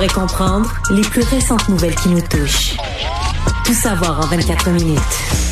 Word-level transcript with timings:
Et 0.00 0.08
comprendre 0.08 0.72
les 0.90 1.02
plus 1.02 1.22
récentes 1.22 1.68
nouvelles 1.68 1.94
qui 1.94 2.08
nous 2.08 2.22
touchent. 2.22 2.76
Tout 3.66 3.74
savoir 3.74 4.20
en 4.20 4.26
24 4.26 4.70
minutes. 4.70 5.51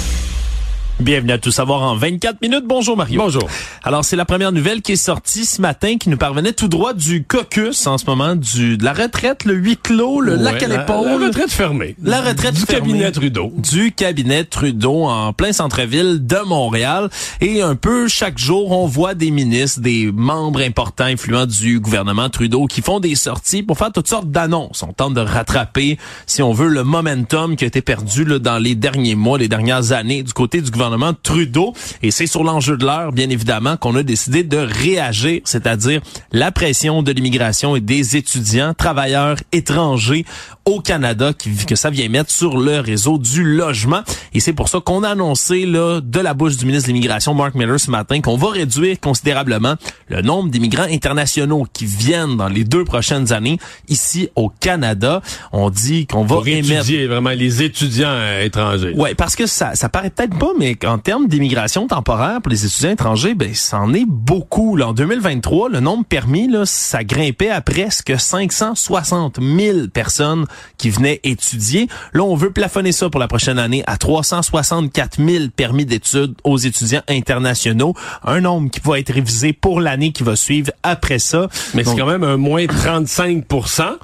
Bienvenue 1.00 1.32
à 1.32 1.38
Tout 1.38 1.50
savoir 1.50 1.80
en 1.80 1.96
24 1.96 2.42
minutes. 2.42 2.64
Bonjour 2.66 2.94
Mario. 2.94 3.22
Bonjour. 3.22 3.48
Alors 3.82 4.04
c'est 4.04 4.16
la 4.16 4.26
première 4.26 4.52
nouvelle 4.52 4.82
qui 4.82 4.92
est 4.92 4.96
sortie 4.96 5.46
ce 5.46 5.62
matin 5.62 5.96
qui 5.96 6.10
nous 6.10 6.18
parvenait 6.18 6.52
tout 6.52 6.68
droit 6.68 6.92
du 6.92 7.24
caucus 7.24 7.86
en 7.86 7.96
ce 7.96 8.04
moment 8.04 8.36
du 8.36 8.76
de 8.76 8.84
la 8.84 8.92
retraite, 8.92 9.46
le 9.46 9.54
huis 9.54 9.78
clos, 9.78 10.20
le 10.20 10.36
lac 10.36 10.62
à 10.62 10.68
l'épaule. 10.68 11.08
La, 11.08 11.26
retraite 11.26 11.50
fermée. 11.50 11.96
La 12.02 12.20
retraite 12.20 12.52
du 12.52 12.60
fermée. 12.60 12.88
cabinet 12.88 13.12
Trudeau. 13.12 13.50
Du 13.56 13.92
cabinet 13.92 14.44
Trudeau 14.44 15.04
en 15.04 15.32
plein 15.32 15.54
centre-ville 15.54 16.26
de 16.26 16.38
Montréal. 16.46 17.08
Et 17.40 17.62
un 17.62 17.76
peu 17.76 18.06
chaque 18.06 18.36
jour, 18.36 18.70
on 18.70 18.86
voit 18.86 19.14
des 19.14 19.30
ministres, 19.30 19.80
des 19.80 20.12
membres 20.12 20.60
importants, 20.60 21.04
influents 21.04 21.46
du 21.46 21.80
gouvernement 21.80 22.28
Trudeau 22.28 22.66
qui 22.66 22.82
font 22.82 23.00
des 23.00 23.14
sorties 23.14 23.62
pour 23.62 23.78
faire 23.78 23.90
toutes 23.90 24.08
sortes 24.08 24.30
d'annonces. 24.30 24.82
On 24.82 24.92
tente 24.92 25.14
de 25.14 25.20
rattraper, 25.20 25.96
si 26.26 26.42
on 26.42 26.52
veut, 26.52 26.68
le 26.68 26.84
momentum 26.84 27.56
qui 27.56 27.64
a 27.64 27.68
été 27.68 27.80
perdu 27.80 28.26
là, 28.26 28.38
dans 28.38 28.58
les 28.58 28.74
derniers 28.74 29.14
mois, 29.14 29.38
les 29.38 29.48
dernières 29.48 29.92
années 29.92 30.22
du 30.22 30.34
côté 30.34 30.60
du 30.60 30.70
gouvernement 30.70 30.89
Trudeau. 31.22 31.74
Et 32.02 32.10
c'est 32.10 32.26
sur 32.26 32.44
l'enjeu 32.44 32.76
de 32.76 32.84
l'heure, 32.84 33.12
bien 33.12 33.30
évidemment, 33.30 33.76
qu'on 33.76 33.96
a 33.96 34.02
décidé 34.02 34.42
de 34.42 34.58
réagir, 34.58 35.40
c'est-à-dire 35.44 36.00
la 36.32 36.52
pression 36.52 37.02
de 37.02 37.12
l'immigration 37.12 37.76
et 37.76 37.80
des 37.80 38.16
étudiants, 38.16 38.74
travailleurs 38.74 39.36
étrangers 39.52 40.24
au 40.70 40.80
Canada 40.80 41.32
qui, 41.36 41.54
que 41.66 41.76
ça 41.76 41.90
vient 41.90 42.08
mettre 42.08 42.30
sur 42.30 42.56
le 42.58 42.80
réseau 42.80 43.18
du 43.18 43.42
logement. 43.42 44.02
Et 44.34 44.40
c'est 44.40 44.52
pour 44.52 44.68
ça 44.68 44.80
qu'on 44.80 45.02
a 45.02 45.10
annoncé 45.10 45.66
là, 45.66 46.00
de 46.00 46.20
la 46.20 46.34
bouche 46.34 46.56
du 46.56 46.66
ministre 46.66 46.88
de 46.88 46.92
l'Immigration, 46.92 47.34
Mark 47.34 47.54
Miller, 47.54 47.78
ce 47.78 47.90
matin, 47.90 48.20
qu'on 48.20 48.36
va 48.36 48.50
réduire 48.50 48.98
considérablement 49.00 49.74
le 50.08 50.22
nombre 50.22 50.50
d'immigrants 50.50 50.86
internationaux 50.90 51.66
qui 51.72 51.86
viennent 51.86 52.36
dans 52.36 52.48
les 52.48 52.64
deux 52.64 52.84
prochaines 52.84 53.32
années 53.32 53.58
ici 53.88 54.28
au 54.36 54.48
Canada. 54.48 55.22
On 55.52 55.70
dit 55.70 56.06
qu'on 56.06 56.24
va 56.24 56.36
émettre... 56.46 56.72
étudier 56.72 57.06
vraiment 57.06 57.30
les 57.30 57.62
étudiants 57.62 58.08
euh, 58.08 58.44
étrangers. 58.44 58.92
Ouais, 58.94 59.14
parce 59.14 59.36
que 59.36 59.46
ça, 59.46 59.74
ça 59.74 59.88
paraît 59.88 60.10
peut-être 60.10 60.38
pas, 60.38 60.52
mais 60.58 60.76
en 60.86 60.98
termes 60.98 61.26
d'immigration 61.28 61.86
temporaire 61.86 62.40
pour 62.42 62.50
les 62.50 62.64
étudiants 62.64 62.90
étrangers, 62.90 63.34
ben, 63.34 63.54
c'en 63.54 63.92
est 63.92 64.06
beaucoup. 64.06 64.76
Là. 64.76 64.88
En 64.88 64.92
2023, 64.92 65.68
le 65.68 65.80
nombre 65.80 66.04
permis, 66.04 66.48
là, 66.48 66.64
ça 66.66 67.04
grimpait 67.04 67.50
à 67.50 67.60
presque 67.60 68.12
560 68.18 69.38
000 69.40 69.88
personnes 69.92 70.46
qui 70.78 70.90
venaient 70.90 71.20
étudier. 71.24 71.88
Là, 72.12 72.24
on 72.24 72.34
veut 72.34 72.50
plafonner 72.50 72.92
ça 72.92 73.10
pour 73.10 73.20
la 73.20 73.28
prochaine 73.28 73.58
année 73.58 73.82
à 73.86 73.96
364 73.96 75.18
000 75.24 75.44
permis 75.54 75.84
d'études 75.84 76.34
aux 76.44 76.58
étudiants 76.58 77.02
internationaux. 77.08 77.94
Un 78.24 78.40
nombre 78.40 78.70
qui 78.70 78.80
va 78.80 78.98
être 78.98 79.12
révisé 79.12 79.52
pour 79.52 79.80
l'année 79.80 80.12
qui 80.12 80.22
va 80.22 80.36
suivre 80.36 80.72
après 80.82 81.18
ça. 81.18 81.48
Mais 81.74 81.84
c'est 81.84 81.96
quand 81.96 82.06
même 82.06 82.24
un 82.24 82.36
moins 82.36 82.64
35% 82.64 83.96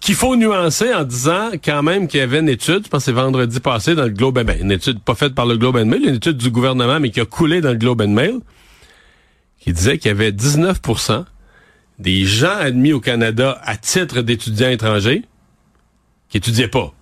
qu'il 0.00 0.14
faut 0.14 0.34
nuancer 0.34 0.92
en 0.94 1.04
disant 1.04 1.50
quand 1.62 1.82
même 1.82 2.08
qu'il 2.08 2.20
y 2.20 2.22
avait 2.22 2.40
une 2.40 2.48
étude, 2.48 2.84
je 2.84 2.88
pense 2.88 3.02
que 3.02 3.04
c'est 3.06 3.12
vendredi 3.12 3.60
passé 3.60 3.94
dans 3.94 4.04
le 4.04 4.10
Globe 4.10 4.38
and 4.38 4.44
Mail, 4.44 4.60
une 4.62 4.72
étude 4.72 5.00
pas 5.00 5.14
faite 5.14 5.34
par 5.34 5.46
le 5.46 5.58
Globe 5.58 5.76
and 5.76 5.86
Mail, 5.86 6.02
une 6.02 6.14
étude 6.14 6.38
du 6.38 6.50
gouvernement, 6.50 6.98
mais 6.98 7.10
qui 7.10 7.20
a 7.20 7.26
coulé 7.26 7.60
dans 7.60 7.70
le 7.70 7.76
Globe 7.76 8.00
and 8.00 8.08
Mail, 8.08 8.40
qui 9.60 9.72
disait 9.72 9.98
qu'il 9.98 10.08
y 10.08 10.12
avait 10.12 10.30
19% 10.30 11.24
des 11.98 12.24
gens 12.24 12.56
admis 12.58 12.94
au 12.94 13.00
Canada 13.00 13.60
à 13.62 13.76
titre 13.76 14.22
d'étudiants 14.22 14.70
étrangers 14.70 15.22
qui 16.30 16.38
étudiaient 16.38 16.68
pas. 16.68 16.92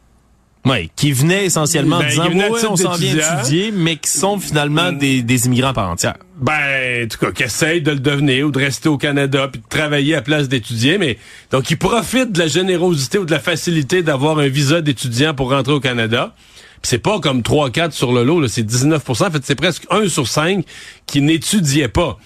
Ouais, 0.65 0.91
qui 0.97 1.13
venaient 1.13 1.47
essentiellement 1.47 1.97
en 1.97 2.01
Ben, 2.01 2.09
disant, 2.09 2.27
ouais, 2.27 2.67
on 2.69 2.77
s'en 2.77 2.95
vient 2.95 3.15
étudier, 3.15 3.71
mais 3.71 3.97
qui 3.97 4.11
sont 4.11 4.39
finalement 4.39 4.93
des, 4.93 5.23
des 5.23 5.47
immigrants 5.47 5.73
par 5.73 5.89
entière. 5.89 6.17
Ben, 6.37 7.05
en 7.05 7.09
tout 7.09 7.19
cas, 7.19 7.33
qui 7.33 7.45
essayent 7.45 7.81
de 7.81 7.93
le 7.93 8.01
devenir 8.01 8.47
ou 8.47 8.51
de 8.51 8.59
rester 8.59 8.89
au 8.89 8.99
Canada 8.99 9.49
puis 9.51 9.61
de 9.61 9.67
travailler 9.69 10.15
à 10.15 10.23
place 10.23 10.49
d'étudier, 10.49 10.99
mais 10.99 11.17
donc 11.51 11.71
ils 11.71 11.79
profitent 11.79 12.33
de 12.33 12.39
la 12.39 12.49
générosité 12.49 13.19
ou 13.19 13.25
de 13.25 13.31
la 13.31 13.41
facilité 13.41 14.03
d'avoir 14.03 14.39
un 14.39 14.49
visa 14.49 14.81
d'étudiant 14.81 15.33
pour 15.33 15.51
rentrer 15.51 15.73
au 15.73 15.81
Canada. 15.81 16.35
Puis 16.83 16.91
c'est 16.91 16.99
pas 16.99 17.19
comme 17.19 17.41
3-4 17.41 17.93
sur 17.93 18.13
le 18.13 18.23
lot, 18.23 18.41
là, 18.41 18.49
c'est 18.49 18.63
19 18.63 19.03
En 19.09 19.15
fait, 19.15 19.45
c'est 19.45 19.55
presque 19.55 19.85
1 19.91 20.09
sur 20.09 20.29
5 20.29 20.65
qui 21.07 21.23
n'étudiait 21.23 21.89
pas. 21.89 22.19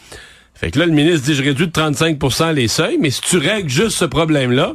Fait 0.54 0.70
que 0.70 0.78
là, 0.78 0.86
le 0.86 0.92
ministre 0.92 1.26
dit, 1.26 1.34
je 1.34 1.42
réduis 1.42 1.66
de 1.66 1.72
35% 1.72 2.52
les 2.52 2.68
seuils, 2.68 2.98
mais 3.00 3.10
si 3.10 3.20
tu 3.20 3.38
règles 3.38 3.68
juste 3.68 3.96
ce 3.96 4.04
problème-là, 4.04 4.74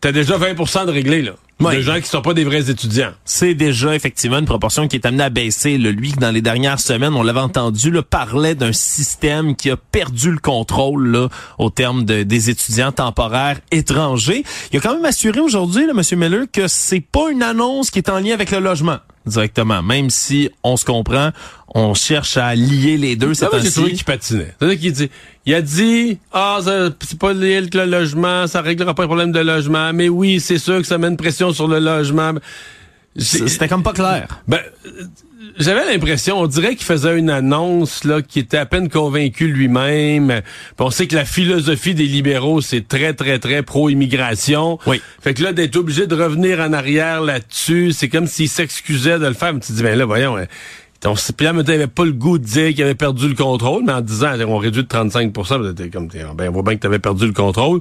t'as 0.00 0.12
déjà 0.12 0.38
20% 0.38 0.86
de 0.86 0.90
réglé, 0.90 1.22
là. 1.22 1.32
Ouais. 1.58 1.76
De 1.76 1.80
gens 1.80 1.98
qui 1.98 2.06
sont 2.06 2.20
pas 2.20 2.34
des 2.34 2.44
vrais 2.44 2.68
étudiants. 2.70 3.12
c'est 3.24 3.54
déjà 3.54 3.94
effectivement 3.94 4.38
une 4.38 4.44
proportion 4.44 4.88
qui 4.88 4.96
est 4.96 5.06
amenée 5.06 5.24
à 5.24 5.30
baisser. 5.30 5.78
Là. 5.78 5.90
Lui, 5.90 6.12
dans 6.12 6.30
les 6.30 6.42
dernières 6.42 6.80
semaines, 6.80 7.14
on 7.14 7.22
l'avait 7.22 7.40
entendu, 7.40 7.90
là, 7.90 8.02
parlait 8.02 8.54
d'un 8.54 8.74
système 8.74 9.56
qui 9.56 9.70
a 9.70 9.76
perdu 9.78 10.30
le 10.30 10.38
contrôle 10.38 11.08
là, 11.08 11.28
au 11.58 11.70
terme 11.70 12.04
de, 12.04 12.24
des 12.24 12.50
étudiants 12.50 12.92
temporaires 12.92 13.58
étrangers. 13.70 14.44
Il 14.70 14.78
a 14.78 14.80
quand 14.82 14.94
même 14.94 15.06
assuré 15.06 15.40
aujourd'hui, 15.40 15.86
là, 15.86 15.94
M. 15.96 16.18
Miller, 16.18 16.44
que 16.52 16.68
c'est 16.68 17.00
pas 17.00 17.30
une 17.30 17.42
annonce 17.42 17.90
qui 17.90 18.00
est 18.00 18.10
en 18.10 18.20
lien 18.20 18.34
avec 18.34 18.50
le 18.50 18.58
logement 18.58 18.98
directement. 19.26 19.82
Même 19.82 20.10
si 20.10 20.50
on 20.62 20.76
se 20.76 20.84
comprend, 20.84 21.30
on 21.74 21.94
cherche 21.94 22.36
à 22.36 22.54
lier 22.54 22.96
les 22.96 23.16
deux. 23.16 23.34
Ça, 23.34 23.48
C'est 23.52 23.62
j'ai 23.62 23.70
trouvé 23.70 23.92
qu'il 23.92 24.04
patinait. 24.04 24.54
C'est-à-dire 24.58 24.80
qu'il 24.80 24.92
dit, 24.92 25.10
il 25.44 25.54
a 25.54 25.62
dit, 25.62 26.18
ah, 26.32 26.58
c'est 27.00 27.18
pas 27.18 27.32
lié 27.32 27.56
avec 27.56 27.74
le 27.74 27.84
logement, 27.84 28.46
ça 28.46 28.62
réglera 28.62 28.94
pas 28.94 29.02
le 29.02 29.08
problème 29.08 29.32
de 29.32 29.40
logement, 29.40 29.92
mais 29.92 30.08
oui, 30.08 30.40
c'est 30.40 30.58
sûr 30.58 30.78
que 30.78 30.86
ça 30.86 30.98
met 30.98 31.08
une 31.08 31.16
pression 31.16 31.52
sur 31.52 31.68
le 31.68 31.78
logement. 31.78 32.32
C'était 33.16 33.68
comme 33.68 33.82
pas 33.82 33.92
clair. 33.92 34.42
Ben, 34.46 34.60
j'avais 35.58 35.84
l'impression, 35.92 36.38
on 36.40 36.46
dirait 36.46 36.74
qu'il 36.76 36.84
faisait 36.86 37.18
une 37.18 37.30
annonce 37.30 38.04
là 38.04 38.22
qui 38.22 38.38
était 38.38 38.58
à 38.58 38.66
peine 38.66 38.88
convaincu 38.88 39.48
lui-même. 39.48 40.40
Puis 40.44 40.86
on 40.86 40.90
sait 40.90 41.06
que 41.06 41.14
la 41.16 41.24
philosophie 41.24 41.94
des 41.94 42.06
libéraux, 42.06 42.60
c'est 42.60 42.86
très, 42.86 43.12
très, 43.14 43.38
très 43.38 43.62
pro-immigration. 43.62 44.78
Oui. 44.86 45.00
Fait 45.20 45.34
que 45.34 45.42
là, 45.42 45.52
d'être 45.52 45.76
obligé 45.76 46.06
de 46.06 46.14
revenir 46.14 46.60
en 46.60 46.72
arrière 46.72 47.20
là-dessus, 47.20 47.92
c'est 47.92 48.08
comme 48.08 48.26
s'il 48.26 48.48
s'excusait 48.48 49.18
de 49.18 49.26
le 49.26 49.34
faire. 49.34 49.52
Mais 49.54 49.60
tu 49.60 49.68
te 49.68 49.72
dis, 49.72 49.82
ben 49.82 49.98
là, 49.98 50.04
voyons, 50.04 50.36
hein, 50.36 50.46
on 51.04 51.14
s- 51.14 51.30
Pierre 51.36 51.54
Métain 51.54 51.74
avait 51.74 51.86
pas 51.86 52.04
le 52.04 52.12
goût 52.12 52.38
de 52.38 52.44
dire 52.44 52.70
qu'il 52.74 52.82
avait 52.82 52.94
perdu 52.94 53.28
le 53.28 53.34
contrôle, 53.34 53.84
mais 53.86 53.92
en 53.92 54.00
disant 54.00 54.32
on 54.48 54.58
réduit 54.58 54.82
de 54.82 54.88
35 54.88 55.32
t'es 55.76 55.88
comme 55.88 56.08
ben 56.08 56.48
on 56.48 56.52
voit 56.52 56.62
bien 56.62 56.74
que 56.74 56.80
tu 56.80 56.86
avais 56.86 56.98
perdu 56.98 57.26
le 57.26 57.32
contrôle. 57.32 57.80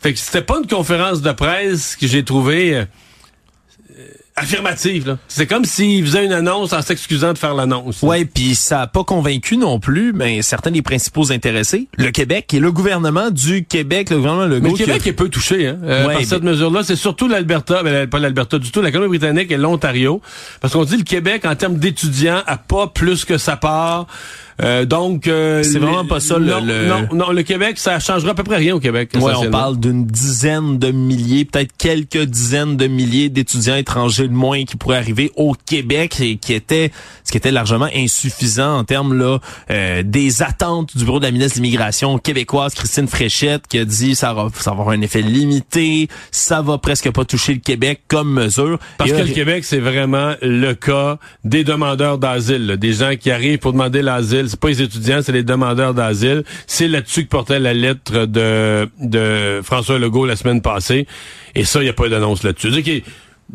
Fait 0.00 0.12
que 0.12 0.18
c'était 0.18 0.42
pas 0.42 0.58
une 0.62 0.66
conférence 0.68 1.22
de 1.22 1.32
presse 1.32 1.96
que 1.96 2.06
j'ai 2.06 2.24
trouvé 2.24 2.74
euh, 2.76 2.84
affirmative 4.38 5.08
là. 5.08 5.18
C'est 5.28 5.46
comme 5.46 5.64
s'il 5.64 6.04
faisait 6.04 6.24
une 6.24 6.32
annonce 6.32 6.72
en 6.72 6.82
s'excusant 6.82 7.32
de 7.32 7.38
faire 7.38 7.54
l'annonce. 7.54 8.02
Ouais, 8.02 8.24
puis 8.24 8.54
ça 8.54 8.82
a 8.82 8.86
pas 8.86 9.04
convaincu 9.04 9.56
non 9.56 9.78
plus, 9.80 10.12
mais 10.12 10.42
certains 10.42 10.70
des 10.70 10.82
principaux 10.82 11.30
intéressés, 11.32 11.88
le 11.96 12.10
Québec 12.10 12.52
et 12.54 12.60
le 12.60 12.72
gouvernement 12.72 13.30
du 13.30 13.64
Québec, 13.64 14.10
le 14.10 14.16
gouvernement 14.16 14.46
Legault. 14.46 14.62
Mais 14.62 14.70
le 14.70 14.76
qui 14.76 14.84
Québec 14.84 15.06
est 15.06 15.12
peu 15.12 15.28
touché 15.28 15.68
hein, 15.68 15.78
euh, 15.82 16.06
Ouais, 16.06 16.14
par 16.14 16.24
cette 16.24 16.42
mesure-là. 16.42 16.82
C'est 16.82 16.96
surtout 16.96 17.28
l'Alberta, 17.28 17.82
ben, 17.82 18.06
pas 18.06 18.18
l'Alberta 18.18 18.58
du 18.58 18.70
tout, 18.70 18.80
la 18.80 18.90
Colombie-Britannique 18.90 19.50
et 19.50 19.56
l'Ontario. 19.56 20.20
Parce 20.60 20.72
qu'on 20.72 20.84
dit 20.84 20.96
le 20.96 21.04
Québec, 21.04 21.44
en 21.44 21.54
termes 21.54 21.76
d'étudiants, 21.76 22.42
a 22.46 22.56
pas 22.56 22.86
plus 22.86 23.24
que 23.24 23.38
sa 23.38 23.56
part. 23.56 24.06
Euh, 24.60 24.84
donc... 24.84 25.28
euh, 25.28 25.62
C'est 25.62 25.78
vraiment 25.78 26.04
pas 26.04 26.20
ça, 26.20 26.38
le- 26.38 26.46
Non, 26.46 26.60
le- 26.60 26.86
non, 26.86 27.08
non, 27.12 27.30
le 27.32 27.42
Québec, 27.42 27.78
ça 27.78 28.00
changera 28.00 28.32
à 28.32 28.34
peu 28.34 28.42
près 28.42 28.56
rien 28.56 28.74
au 28.74 28.80
Québec. 28.80 29.10
Ouais, 29.14 29.32
on 29.36 29.50
parle 29.50 29.78
d'une 29.78 30.04
dizaine 30.06 30.78
de 30.78 30.90
milliers, 30.90 31.44
peut-être 31.44 31.72
quelques 31.78 32.24
dizaines 32.24 32.76
de 32.76 32.86
milliers 32.86 33.28
d'étudiants 33.28 33.76
étrangers 33.76 34.26
de 34.28 34.32
moins 34.32 34.64
qui 34.64 34.76
pourraient 34.76 34.96
arriver 34.98 35.30
au 35.36 35.54
Québec 35.66 36.20
et 36.20 36.36
qui 36.36 36.52
était 36.54 36.90
ce 37.24 37.30
qui 37.30 37.36
était 37.36 37.50
largement 37.50 37.88
insuffisant 37.94 38.78
en 38.78 38.84
termes 38.84 39.14
là 39.16 39.38
euh, 39.70 40.02
des 40.04 40.42
attentes 40.42 40.96
du 40.96 41.04
bureau 41.04 41.18
de 41.20 41.24
la 41.24 41.30
ministre 41.30 41.58
de 41.58 41.62
l'immigration 41.62 42.18
québécoise 42.18 42.74
Christine 42.74 43.06
Fréchette 43.06 43.66
qui 43.68 43.78
a 43.78 43.84
dit 43.84 44.14
ça 44.14 44.32
va 44.32 44.48
ça 44.58 44.70
va 44.72 44.80
avoir 44.80 44.88
un 44.96 45.00
effet 45.02 45.20
limité, 45.22 46.08
ça 46.30 46.62
va 46.62 46.78
presque 46.78 47.10
pas 47.12 47.24
toucher 47.24 47.54
le 47.54 47.60
Québec 47.60 48.00
comme 48.08 48.32
mesure. 48.32 48.78
Parce 48.96 49.10
Et 49.10 49.12
que 49.14 49.18
le 49.22 49.32
Québec, 49.34 49.64
c'est 49.64 49.78
vraiment 49.78 50.34
le 50.42 50.72
cas 50.74 51.18
des 51.44 51.64
demandeurs 51.64 52.18
d'asile, 52.18 52.76
des 52.78 52.92
gens 52.94 53.12
qui 53.20 53.30
arrivent 53.30 53.58
pour 53.58 53.72
demander 53.72 54.02
l'asile. 54.02 54.47
C'est 54.48 54.60
pas 54.60 54.68
les 54.68 54.82
étudiants, 54.82 55.20
c'est 55.22 55.32
les 55.32 55.42
demandeurs 55.42 55.94
d'asile. 55.94 56.44
C'est 56.66 56.88
là-dessus 56.88 57.24
que 57.24 57.28
portait 57.28 57.58
la 57.58 57.74
lettre 57.74 58.26
de, 58.26 58.88
de 59.00 59.60
François 59.62 59.98
Legault 59.98 60.26
la 60.26 60.36
semaine 60.36 60.62
passée. 60.62 61.06
Et 61.54 61.64
ça, 61.64 61.80
il 61.80 61.84
n'y 61.84 61.90
a 61.90 61.94
pas 61.94 62.08
d'annonce 62.08 62.42
là-dessus. 62.42 62.70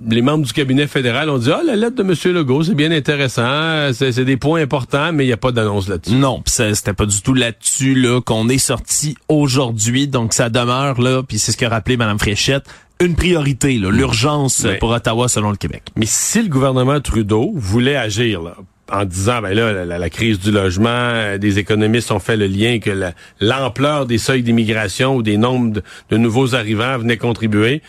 Les 0.10 0.24
membres 0.24 0.44
du 0.44 0.54
cabinet 0.54 0.88
fédéral 0.88 1.30
ont 1.30 1.38
dit, 1.38 1.52
ah, 1.52 1.62
la 1.64 1.76
lettre 1.76 1.96
de 1.96 2.02
M. 2.02 2.36
Legault, 2.36 2.64
c'est 2.64 2.74
bien 2.74 2.92
intéressant, 2.92 3.92
c'est 3.94 4.26
des 4.26 4.38
points 4.38 4.62
importants, 4.62 5.14
mais 5.14 5.24
il 5.24 5.28
n'y 5.28 5.34
a 5.34 5.38
pas 5.38 5.52
d'annonce 5.52 5.88
là-dessus. 5.88 6.16
Non, 6.16 6.42
c'était 6.48 6.94
pas 6.94 7.06
du 7.06 7.22
tout 7.22 7.36
là-dessus 7.36 7.94
là 7.94 8.20
qu'on 8.20 8.50
est 8.50 8.58
sorti 8.58 9.16
aujourd'hui, 9.28 10.08
donc 10.08 10.34
ça 10.34 10.50
demeure 10.50 11.00
là, 11.00 11.22
puis 11.22 11.38
c'est 11.38 11.52
ce 11.52 11.58
qu'a 11.58 11.70
rappelé 11.70 11.96
Mme 11.98 12.18
Fréchette, 12.18 12.66
une 13.00 13.16
priorité, 13.16 13.74
l'urgence 13.74 14.66
pour 14.80 14.90
Ottawa 14.90 15.28
selon 15.28 15.52
le 15.52 15.58
Québec. 15.58 15.84
Mais 15.96 16.08
si 16.08 16.42
le 16.42 16.50
gouvernement 16.50 17.00
Trudeau 17.00 17.52
voulait 17.56 17.96
agir 17.96 18.42
là, 18.42 18.56
en 18.94 19.06
disant 19.06 19.42
ben 19.42 19.54
là 19.54 19.86
la, 19.86 20.10
crise 20.10 20.40
du 20.40 20.52
logement, 20.52 20.90
euh, 20.90 21.38
des 21.38 21.58
économistes 21.58 22.12
ont 22.12 22.20
fait 22.20 22.38
le 22.38 22.46
lien 22.48 22.80
que 22.80 22.92
la- 22.92 23.14
l'ampleur 23.42 24.06
des 24.06 24.20
seuils 24.20 24.44
d'immigration 24.44 25.16
ou 25.16 25.24
des 25.24 25.38
nombres 25.38 25.82
de, 26.10 26.18
nouveaux 26.18 26.54
arrivants 26.56 26.98
venait 27.00 27.18
contribuer. 27.18 27.82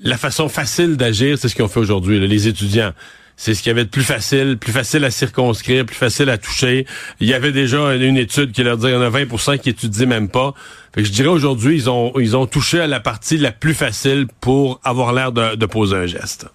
La 0.00 0.16
façon 0.16 0.48
facile 0.48 0.96
d'agir, 0.96 1.38
c'est 1.38 1.48
ce 1.48 1.54
qu'ils 1.54 1.64
ont 1.64 1.68
fait 1.68 1.80
aujourd'hui, 1.80 2.18
les 2.26 2.48
étudiants. 2.48 2.92
c'est 3.36 3.52
ce 3.54 3.62
qu'il 3.62 3.70
y 3.70 3.72
avait 3.72 3.84
de 3.84 3.90
plus 3.90 4.04
facile, 4.04 4.58
plus 4.58 4.72
facile 4.72 5.04
à 5.04 5.10
circonscrire, 5.10 5.84
plus 5.84 5.96
facile 5.96 6.30
à 6.30 6.38
toucher. 6.38 6.86
Il 7.20 7.28
y 7.28 7.34
avait 7.34 7.50
déjà 7.52 7.94
une 7.94 8.16
étude 8.16 8.52
qui 8.52 8.62
leur 8.62 8.76
dit 8.76 8.86
qu'il 8.86 8.94
y 8.94 8.96
en 8.96 9.02
a 9.02 9.10
20% 9.10 9.58
qui 9.58 9.70
étudient 9.70 10.06
même 10.06 10.28
pas. 10.28 10.54
Fait 10.94 11.02
que 11.02 11.08
je 11.08 11.12
dirais 11.12 11.28
aujourd'hui, 11.28 11.74
ils 11.74 11.90
ont, 11.90 12.12
ils 12.20 12.36
ont 12.36 12.46
touché 12.46 12.80
à 12.80 12.86
la 12.86 13.00
partie 13.00 13.36
la 13.36 13.50
plus 13.50 13.74
facile 13.74 14.28
pour 14.40 14.80
avoir 14.84 15.12
l'air 15.12 15.32
de, 15.32 15.56
de 15.56 15.66
poser 15.66 15.96
un 15.96 16.06
geste. 16.06 16.46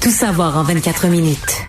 Tout 0.00 0.10
savoir 0.10 0.56
en 0.58 0.64
24 0.64 1.06
minutes. 1.06 1.66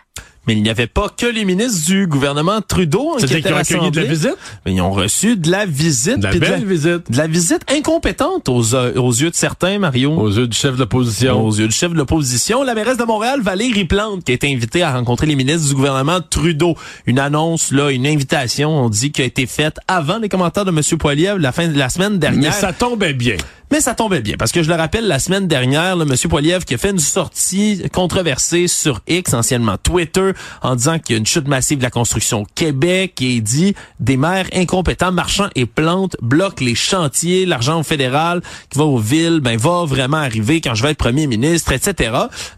Mais 0.48 0.54
il 0.54 0.64
n'y 0.64 0.70
avait 0.70 0.88
pas 0.88 1.08
que 1.10 1.28
les 1.28 1.46
ministres 1.46 1.86
du 1.86 2.08
gouvernement 2.08 2.62
Trudeau 2.62 3.16
qui 3.20 3.26
étaient 3.26 3.52
rassemblés. 3.54 3.92
de 3.92 4.00
la 4.02 4.08
visite? 4.08 4.38
Mais 4.66 4.74
ils 4.74 4.82
ont 4.82 4.92
reçu 4.92 5.38
de 5.38 5.52
la 5.52 5.68
visite. 5.68 6.18
De 6.18 6.24
la 6.24 6.34
belle 6.34 6.66
visite. 6.66 7.12
De 7.12 7.18
la 7.18 7.28
visite 7.28 7.62
incompétente 7.72 8.50
aux, 8.50 8.74
euh, 8.74 8.94
aux 8.96 9.12
yeux 9.12 9.30
de 9.30 9.36
certains, 9.36 9.78
Mario. 9.78 10.14
Aux 10.14 10.32
yeux 10.32 10.48
du 10.48 10.58
chef 10.58 10.74
de 10.74 10.80
l'opposition. 10.80 11.46
Aux 11.46 11.54
yeux 11.54 11.68
du 11.68 11.76
chef 11.76 11.92
de 11.92 11.98
l'opposition. 11.98 12.64
La 12.64 12.74
mairesse 12.74 12.98
de 12.98 13.04
Montréal, 13.04 13.42
Valérie 13.42 13.86
Plante, 13.86 14.24
qui 14.24 14.32
a 14.32 14.36
été 14.36 14.52
invitée 14.52 14.82
à 14.82 14.94
rencontrer 14.94 15.28
les 15.28 15.36
ministres 15.36 15.68
du 15.68 15.76
gouvernement 15.76 16.20
Trudeau. 16.28 16.76
Une 17.06 17.20
annonce, 17.20 17.72
là, 17.72 17.92
une 17.92 18.08
invitation, 18.08 18.72
on 18.72 18.90
dit, 18.90 19.12
qui 19.12 19.22
a 19.22 19.26
été 19.26 19.46
faite 19.46 19.78
avant 19.88 20.18
les 20.18 20.30
commentaires 20.30 20.66
de 20.66 20.72
M. 20.72 20.98
Poiliev 20.98 21.38
la 21.38 21.52
fin 21.52 21.68
de 21.68 21.78
la 21.78 21.90
semaine 21.90 22.18
dernière. 22.18 22.52
Mais 22.52 22.58
ça 22.58 22.74
tombait 22.74 23.14
bien. 23.14 23.38
Mais 23.72 23.80
ça 23.80 23.96
tombait 23.96 24.20
bien 24.20 24.36
parce 24.38 24.52
que 24.52 24.64
je 24.64 24.70
le 24.70 24.76
rappelle, 24.76 25.08
la 25.08 25.18
semaine 25.18 25.48
dernière, 25.48 25.96
Monsieur 25.96 26.28
Poiliev 26.28 26.66
qui 26.66 26.74
a 26.74 26.78
fait 26.78 26.90
une 26.90 27.00
sortie 27.00 27.82
controversée 27.94 28.68
sur 28.68 29.00
X, 29.08 29.34
anciennement 29.34 29.78
Twitter, 29.78 30.32
en 30.62 30.76
disant 30.76 31.00
qu'il 31.00 31.14
y 31.14 31.16
a 31.16 31.20
une 31.20 31.26
chute 31.26 31.48
massive 31.48 31.78
de 31.78 31.84
la 31.84 31.90
construction 31.90 32.42
au 32.42 32.48
Québec 32.54 33.22
et 33.22 33.40
dit 33.40 33.74
des 34.02 34.18
maires 34.18 34.48
incompétents, 34.54 35.14
marchands 35.14 35.48
et 35.56 35.66
plantes 35.66 36.18
bloquent 36.22 36.66
les 36.66 36.76
chantiers, 36.76 37.46
l'argent 37.46 37.82
fédéral 37.84 38.42
qui 38.70 38.78
va 38.78 38.84
aux 38.84 38.98
villes, 38.98 39.40
ben 39.40 39.56
va 39.58 39.86
vraiment 39.86 40.18
arriver 40.18 40.60
quand 40.60 40.76
je 40.76 40.84
vais 40.84 40.92
être 40.92 40.98
premier 40.98 41.26
ministre, 41.26 41.72
etc. 41.72 42.12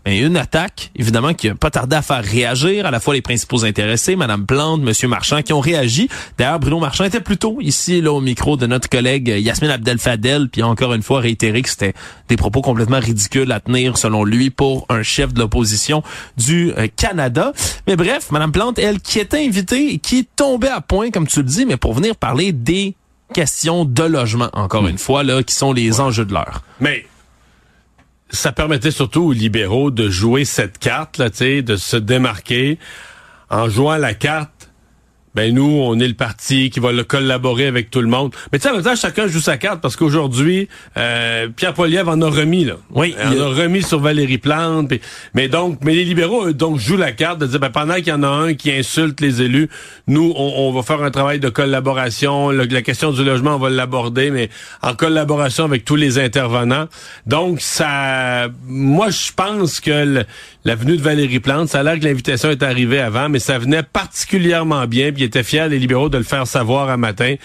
Ben, 0.05 0.17
une 0.17 0.35
attaque, 0.35 0.89
évidemment, 0.95 1.35
qui 1.35 1.49
a 1.49 1.53
pas 1.53 1.69
tardé 1.69 1.95
à 1.95 2.01
faire 2.01 2.23
réagir 2.23 2.87
à 2.87 2.91
la 2.91 2.99
fois 2.99 3.13
les 3.13 3.21
principaux 3.21 3.65
intéressés, 3.65 4.15
Madame 4.15 4.47
Plante, 4.47 4.81
Monsieur 4.81 5.07
Marchand, 5.07 5.43
qui 5.43 5.53
ont 5.53 5.59
réagi. 5.59 6.09
D'ailleurs, 6.39 6.59
Bruno 6.59 6.79
Marchand 6.79 7.03
était 7.03 7.19
plutôt 7.19 7.59
ici 7.61 8.01
là 8.01 8.11
au 8.11 8.21
micro 8.21 8.57
de 8.57 8.65
notre 8.65 8.89
collègue 8.89 9.27
Yasmine 9.27 9.69
Abdel 9.69 9.99
Fadel, 9.99 10.49
puis 10.49 10.63
encore 10.63 10.95
une 10.95 11.02
fois 11.03 11.19
réitéré 11.19 11.61
que 11.61 11.69
c'était 11.69 11.93
des 12.27 12.37
propos 12.37 12.61
complètement 12.61 12.99
ridicules 12.99 13.51
à 13.51 13.59
tenir, 13.59 13.97
selon 13.97 14.23
lui, 14.23 14.49
pour 14.49 14.85
un 14.89 15.03
chef 15.03 15.33
de 15.33 15.39
l'opposition 15.39 16.03
du 16.37 16.71
euh, 16.77 16.87
Canada. 16.95 17.53
Mais 17.87 17.95
bref, 17.95 18.31
Madame 18.31 18.51
Plante, 18.51 18.79
elle, 18.79 18.99
qui 18.99 19.19
était 19.19 19.45
invitée 19.45 19.99
qui 19.99 20.25
tombait 20.25 20.69
à 20.69 20.81
point, 20.81 21.11
comme 21.11 21.27
tu 21.27 21.39
le 21.39 21.45
dis, 21.45 21.65
mais 21.65 21.77
pour 21.77 21.93
venir 21.93 22.15
parler 22.15 22.51
des 22.51 22.95
questions 23.33 23.85
de 23.85 24.03
logement, 24.03 24.49
encore 24.53 24.87
une 24.87 24.97
fois, 24.97 25.23
là, 25.23 25.43
qui 25.43 25.53
sont 25.53 25.73
les 25.73 25.99
enjeux 25.99 26.25
de 26.25 26.33
l'heure. 26.33 26.61
Mais 26.79 27.05
ça 28.29 28.51
permettait 28.51 28.91
surtout 28.91 29.23
aux 29.23 29.31
libéraux 29.31 29.91
de 29.91 30.09
jouer 30.09 30.45
cette 30.45 30.77
carte, 30.79 31.17
là, 31.17 31.29
de 31.29 31.75
se 31.75 31.97
démarquer 31.97 32.79
en 33.49 33.69
jouant 33.69 33.97
la 33.97 34.13
carte 34.13 34.51
ben 35.35 35.53
nous, 35.53 35.81
on 35.83 35.99
est 35.99 36.07
le 36.07 36.13
parti 36.13 36.69
qui 36.69 36.79
va 36.79 36.91
le 36.91 37.03
collaborer 37.03 37.67
avec 37.67 37.89
tout 37.89 38.01
le 38.01 38.07
monde. 38.07 38.33
Mais 38.51 38.59
tu 38.59 38.63
sais, 38.63 38.69
en 38.69 38.75
même 38.75 38.83
temps, 38.83 38.95
chacun 38.95 39.27
joue 39.27 39.39
sa 39.39 39.57
carte 39.57 39.81
parce 39.81 39.95
qu'aujourd'hui, 39.95 40.67
euh, 40.97 41.47
Pierre 41.55 41.73
Poilievre 41.73 42.09
en 42.11 42.21
a 42.21 42.29
remis, 42.29 42.65
là. 42.65 42.75
Oui. 42.91 43.15
Il 43.31 43.41
en 43.41 43.45
a 43.45 43.49
remis 43.49 43.81
sur 43.81 43.99
Valérie 43.99 44.37
Plante. 44.37 44.91
mais 45.33 45.47
donc, 45.47 45.79
mais 45.83 45.95
les 45.95 46.03
libéraux, 46.03 46.47
eux, 46.47 46.53
donc, 46.53 46.79
jouent 46.79 46.97
la 46.97 47.11
carte 47.11 47.39
de 47.39 47.47
dire, 47.47 47.59
ben, 47.59 47.69
pendant 47.69 47.95
qu'il 47.95 48.09
y 48.09 48.11
en 48.11 48.23
a 48.23 48.27
un 48.27 48.53
qui 48.53 48.71
insulte 48.71 49.21
les 49.21 49.41
élus, 49.41 49.69
nous, 50.07 50.33
on, 50.35 50.71
va 50.71 50.83
faire 50.83 51.01
un 51.01 51.11
travail 51.11 51.39
de 51.39 51.49
collaboration. 51.49 52.49
la 52.49 52.81
question 52.81 53.11
du 53.11 53.23
logement, 53.23 53.55
on 53.55 53.59
va 53.59 53.69
l'aborder, 53.69 54.31
mais 54.31 54.49
en 54.81 54.93
collaboration 54.93 55.65
avec 55.65 55.85
tous 55.85 55.95
les 55.95 56.19
intervenants. 56.19 56.87
Donc, 57.25 57.61
ça, 57.61 58.49
moi, 58.67 59.09
je 59.09 59.31
pense 59.35 59.79
que 59.79 60.23
la 60.65 60.75
venue 60.75 60.97
de 60.97 61.01
Valérie 61.01 61.39
Plante, 61.39 61.69
ça 61.69 61.79
a 61.79 61.83
l'air 61.83 61.99
que 61.99 62.05
l'invitation 62.05 62.49
est 62.49 62.63
arrivée 62.63 62.99
avant, 62.99 63.29
mais 63.29 63.39
ça 63.39 63.57
venait 63.57 63.83
particulièrement 63.83 64.85
bien 64.87 65.11
il 65.23 65.27
était 65.27 65.43
fier, 65.43 65.69
les 65.69 65.79
libéraux, 65.79 66.09
de 66.09 66.17
le 66.17 66.23
faire 66.23 66.45
savoir 66.45 66.89
un 66.89 66.97
matin. 66.97 67.35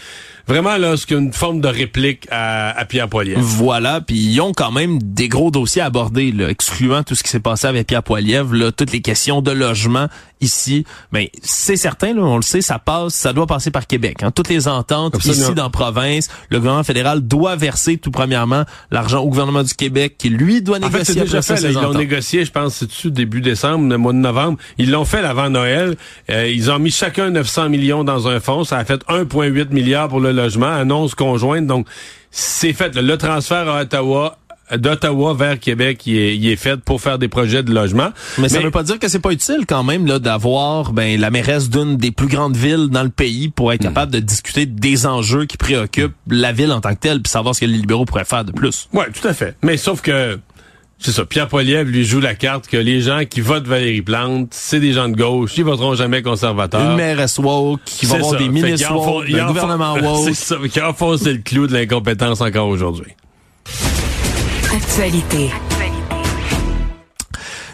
Vraiment, 0.48 0.78
là, 0.78 0.94
c'est 0.96 1.10
une 1.10 1.32
forme 1.32 1.60
de 1.60 1.68
réplique 1.68 2.26
à, 2.30 2.84
Pierre 2.88 3.08
Poilievre. 3.08 3.40
Voilà, 3.42 4.00
puis 4.00 4.16
ils 4.16 4.40
ont 4.40 4.54
quand 4.54 4.72
même 4.72 4.98
des 5.02 5.28
gros 5.28 5.50
dossiers 5.50 5.82
à 5.82 5.86
aborder, 5.86 6.32
là, 6.32 6.48
excluant 6.48 7.02
tout 7.02 7.14
ce 7.14 7.22
qui 7.22 7.28
s'est 7.28 7.38
passé 7.38 7.66
avec 7.66 7.86
Pierre 7.86 8.02
Poilievre, 8.02 8.54
là, 8.54 8.72
toutes 8.72 8.92
les 8.92 9.02
questions 9.02 9.42
de 9.42 9.50
logement 9.50 10.08
ici. 10.40 10.84
Mais 11.12 11.30
c'est 11.42 11.76
certain, 11.76 12.14
là, 12.14 12.22
on 12.22 12.36
le 12.36 12.42
sait, 12.42 12.62
ça 12.62 12.78
passe, 12.78 13.14
ça 13.14 13.32
doit 13.32 13.46
passer 13.46 13.70
par 13.70 13.86
Québec. 13.86 14.22
Hein. 14.22 14.30
Toutes 14.30 14.48
les 14.48 14.68
ententes 14.68 15.22
ici 15.24 15.54
dans 15.54 15.64
la 15.64 15.70
province, 15.70 16.28
le 16.50 16.58
gouvernement 16.58 16.84
fédéral 16.84 17.20
doit 17.20 17.56
verser 17.56 17.98
tout 17.98 18.10
premièrement 18.10 18.64
l'argent 18.90 19.20
au 19.20 19.28
gouvernement 19.28 19.62
du 19.62 19.74
Québec 19.74 20.14
qui 20.16 20.30
lui 20.30 20.62
doit 20.62 20.78
négocier. 20.78 21.00
En 21.00 21.04
fait, 21.04 21.24
déjà 21.24 21.42
fait, 21.42 21.60
ils 21.62 21.74
l'ont 21.74 21.92
négocié, 21.92 22.44
je 22.44 22.52
pense, 22.52 22.76
c'est-tu 22.76 23.10
début 23.10 23.40
décembre, 23.40 23.88
le 23.88 23.98
mois 23.98 24.12
de 24.12 24.18
novembre? 24.18 24.58
Ils 24.78 24.90
l'ont 24.90 25.04
fait 25.04 25.18
avant 25.18 25.50
Noël. 25.50 25.96
Euh, 26.30 26.48
ils 26.48 26.70
ont 26.70 26.78
mis 26.78 26.90
chacun 26.90 27.30
900 27.30 27.68
millions 27.68 28.04
dans 28.04 28.28
un 28.28 28.40
fonds. 28.40 28.64
Ça 28.64 28.78
a 28.78 28.84
fait 28.84 29.02
1,8 29.08 29.72
milliard 29.72 30.08
pour 30.08 30.20
le 30.20 30.32
logement, 30.38 30.68
annonce 30.68 31.14
conjointe. 31.14 31.66
Donc, 31.66 31.86
c'est 32.30 32.72
fait. 32.72 32.94
Le 32.96 33.16
transfert 33.16 33.68
à 33.68 33.82
Ottawa 33.82 34.38
d'Ottawa 34.76 35.34
vers 35.34 35.58
Québec 35.58 36.06
il 36.06 36.18
est, 36.18 36.36
il 36.36 36.46
est 36.48 36.56
fait 36.56 36.76
pour 36.76 37.00
faire 37.00 37.18
des 37.18 37.28
projets 37.28 37.62
de 37.62 37.72
logement. 37.72 38.10
Mais, 38.38 38.48
ça 38.48 38.60
veut 38.60 38.70
pas 38.70 38.82
dire 38.82 38.98
que 38.98 39.08
c'est 39.08 39.18
pas 39.18 39.30
utile 39.30 39.64
quand 39.66 39.82
même 39.82 40.06
là 40.06 40.18
d'avoir 40.18 40.92
ben 40.92 41.18
la 41.18 41.30
mairesse 41.30 41.70
d'une 41.70 41.96
des 41.96 42.10
plus 42.10 42.26
grandes 42.26 42.56
villes 42.56 42.88
dans 42.88 43.02
le 43.02 43.08
pays 43.08 43.48
pour 43.48 43.72
être 43.72 43.80
hmm. 43.80 43.88
capable 43.88 44.12
de 44.12 44.20
discuter 44.20 44.66
des 44.66 45.06
enjeux 45.06 45.46
qui 45.46 45.56
préoccupent 45.56 46.14
la 46.28 46.52
ville 46.52 46.72
en 46.72 46.80
tant 46.80 46.94
que 46.94 47.00
telle 47.00 47.22
puis 47.22 47.30
savoir 47.30 47.54
ce 47.54 47.60
que 47.60 47.66
les 47.66 47.78
libéraux 47.78 48.04
pourraient 48.04 48.24
faire 48.24 48.44
de 48.44 48.52
plus. 48.52 48.88
Ouais, 48.92 49.06
tout 49.10 49.26
à 49.26 49.32
fait. 49.32 49.56
Mais 49.62 49.76
sauf 49.76 50.02
que 50.02 50.38
c'est 50.98 51.12
ça. 51.12 51.24
Pierre 51.24 51.48
Poilievre 51.48 51.88
lui 51.90 52.04
joue 52.04 52.20
la 52.20 52.34
carte 52.34 52.66
que 52.66 52.76
les 52.76 53.00
gens 53.00 53.22
qui 53.28 53.40
votent 53.40 53.66
Valérie 53.66 54.02
Plante, 54.02 54.48
c'est 54.50 54.80
des 54.80 54.92
gens 54.92 55.08
de 55.08 55.16
gauche, 55.16 55.52
ils 55.56 55.64
voteront 55.64 55.94
jamais 55.94 56.22
conservateurs. 56.22 56.80
Une 56.90 56.96
mairesse 56.96 57.38
woke, 57.38 57.80
qui 57.84 58.06
va 58.06 58.16
avoir 58.16 58.36
des 58.36 58.48
ministres 58.48 58.92
woke, 58.92 59.30
un 59.30 59.46
gouvernement 59.46 59.94
woke. 60.02 60.24
C'est 60.24 60.34
ça, 60.34 60.56
qui 60.70 60.80
a 60.80 60.90
enfoncé 60.90 61.32
le 61.32 61.38
clou 61.38 61.66
de 61.66 61.72
l'incompétence 61.72 62.40
encore 62.40 62.68
aujourd'hui. 62.68 63.12
Actualité. 64.74 65.50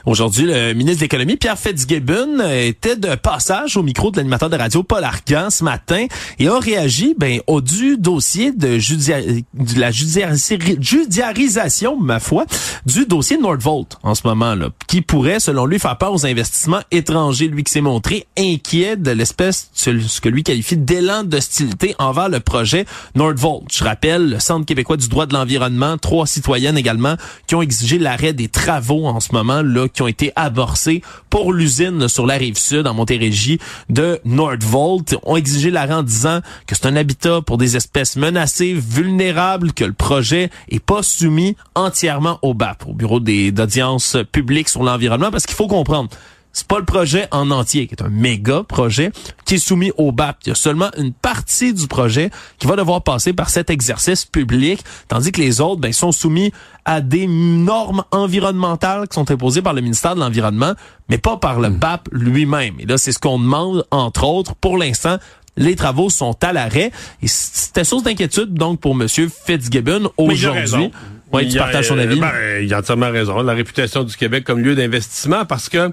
Aujourd'hui, 0.06 0.44
le 0.44 0.74
ministre 0.74 0.98
de 0.98 1.04
l'Économie, 1.04 1.36
Pierre 1.36 1.58
Fitzgibbon, 1.58 2.38
était 2.50 2.96
de 2.96 3.14
passage 3.14 3.78
au 3.78 3.82
micro 3.82 4.10
de 4.10 4.18
l'animateur 4.18 4.50
de 4.50 4.56
radio 4.56 4.82
Paul 4.82 5.02
Argan 5.02 5.48
ce 5.48 5.64
matin 5.64 6.04
et 6.38 6.46
a 6.46 6.58
réagi 6.58 7.14
ben, 7.18 7.40
au 7.46 7.62
du 7.62 7.96
dossier 7.96 8.52
de, 8.52 8.76
de 8.76 9.80
la 9.80 9.90
judiciarisation, 9.90 11.98
ma 11.98 12.20
foi, 12.20 12.44
du 12.84 13.06
dossier 13.06 13.38
Nordvolt 13.38 13.96
en 14.02 14.14
ce 14.14 14.26
moment, 14.26 14.54
là, 14.54 14.68
qui 14.88 15.00
pourrait, 15.00 15.40
selon 15.40 15.64
lui, 15.64 15.78
faire 15.78 15.96
peur 15.96 16.12
aux 16.12 16.26
investissements 16.26 16.82
étrangers. 16.90 17.48
Lui 17.48 17.64
qui 17.64 17.72
s'est 17.72 17.80
montré 17.80 18.26
inquiet 18.38 18.98
de 18.98 19.10
l'espèce, 19.10 19.70
ce 19.72 20.20
que 20.20 20.28
lui 20.28 20.42
qualifie 20.42 20.76
d'élan 20.76 21.24
d'hostilité 21.24 21.94
envers 21.98 22.28
le 22.28 22.40
projet 22.40 22.84
Nordvolt. 23.14 23.62
Je 23.72 23.82
rappelle, 23.82 24.28
le 24.28 24.38
Centre 24.38 24.66
québécois 24.66 24.98
du 24.98 25.08
droit 25.08 25.24
de 25.24 25.32
l'environnement, 25.32 25.96
trois 25.96 26.26
citoyennes 26.26 26.76
également, 26.76 27.16
qui 27.46 27.54
ont 27.54 27.62
exigé 27.62 27.98
l'arrêt 27.98 28.34
des 28.34 28.48
travaux 28.48 29.06
en 29.06 29.20
ce 29.20 29.32
moment, 29.32 29.62
là, 29.62 29.88
qui 29.94 30.02
ont 30.02 30.08
été 30.08 30.32
amorcés 30.36 31.02
pour 31.30 31.52
l'usine 31.52 32.08
sur 32.08 32.26
la 32.26 32.34
rive 32.34 32.58
sud, 32.58 32.86
en 32.86 32.94
Montérégie, 32.94 33.58
de 33.88 34.20
Nordvolt, 34.24 35.16
ont 35.22 35.36
exigé 35.36 35.70
l'arrêt 35.70 35.94
en 35.94 36.02
disant 36.02 36.40
que 36.66 36.74
c'est 36.74 36.86
un 36.86 36.96
habitat 36.96 37.40
pour 37.40 37.56
des 37.56 37.76
espèces 37.76 38.16
menacées, 38.16 38.74
vulnérables, 38.74 39.72
que 39.72 39.84
le 39.84 39.92
projet 39.92 40.50
est 40.68 40.84
pas 40.84 41.02
soumis 41.02 41.56
entièrement 41.74 42.38
au 42.42 42.54
BAP, 42.54 42.86
au 42.86 42.92
Bureau 42.92 43.20
d'audience 43.20 44.16
publique 44.30 44.68
sur 44.68 44.82
l'environnement, 44.82 45.30
parce 45.30 45.46
qu'il 45.46 45.56
faut 45.56 45.68
comprendre, 45.68 46.10
c'est 46.54 46.68
pas 46.68 46.78
le 46.78 46.84
projet 46.84 47.26
en 47.32 47.50
entier, 47.50 47.86
qui 47.86 47.94
est 47.94 48.02
un 48.02 48.08
méga 48.08 48.62
projet, 48.62 49.10
qui 49.44 49.56
est 49.56 49.58
soumis 49.58 49.92
au 49.98 50.12
BAP. 50.12 50.38
Il 50.46 50.50
y 50.50 50.52
a 50.52 50.54
seulement 50.54 50.90
une 50.96 51.12
partie 51.12 51.74
du 51.74 51.88
projet 51.88 52.30
qui 52.58 52.66
va 52.66 52.76
devoir 52.76 53.02
passer 53.02 53.32
par 53.32 53.50
cet 53.50 53.70
exercice 53.70 54.24
public, 54.24 54.80
tandis 55.08 55.32
que 55.32 55.40
les 55.40 55.60
autres 55.60 55.80
ben, 55.80 55.92
sont 55.92 56.12
soumis 56.12 56.52
à 56.84 57.00
des 57.00 57.26
normes 57.26 58.04
environnementales 58.12 59.08
qui 59.08 59.14
sont 59.14 59.30
imposées 59.30 59.62
par 59.62 59.74
le 59.74 59.80
ministère 59.80 60.14
de 60.14 60.20
l'Environnement, 60.20 60.74
mais 61.08 61.18
pas 61.18 61.36
par 61.36 61.58
le 61.58 61.70
hmm. 61.70 61.76
BAP 61.76 62.08
lui-même. 62.12 62.74
Et 62.78 62.86
là, 62.86 62.98
c'est 62.98 63.12
ce 63.12 63.18
qu'on 63.18 63.38
demande, 63.38 63.84
entre 63.90 64.24
autres, 64.24 64.54
pour 64.54 64.78
l'instant, 64.78 65.18
les 65.56 65.74
travaux 65.74 66.08
sont 66.08 66.36
à 66.42 66.52
l'arrêt. 66.52 66.92
Et 67.20 67.26
c'était 67.26 67.84
source 67.84 68.04
d'inquiétude, 68.04 68.54
donc, 68.54 68.80
pour 68.80 68.92
M. 68.92 69.08
Fitzgibbon 69.08 70.10
aujourd'hui. 70.16 70.90
Oui, 71.32 71.48
tu 71.48 71.58
partages 71.58 71.88
son 71.88 71.98
avis. 71.98 72.20
Ben, 72.20 72.32
il 72.62 72.72
a 72.72 72.78
entièrement 72.78 73.10
raison. 73.10 73.42
La 73.42 73.54
réputation 73.54 74.04
du 74.04 74.16
Québec 74.16 74.44
comme 74.44 74.60
lieu 74.60 74.76
d'investissement, 74.76 75.44
parce 75.44 75.68
que 75.68 75.92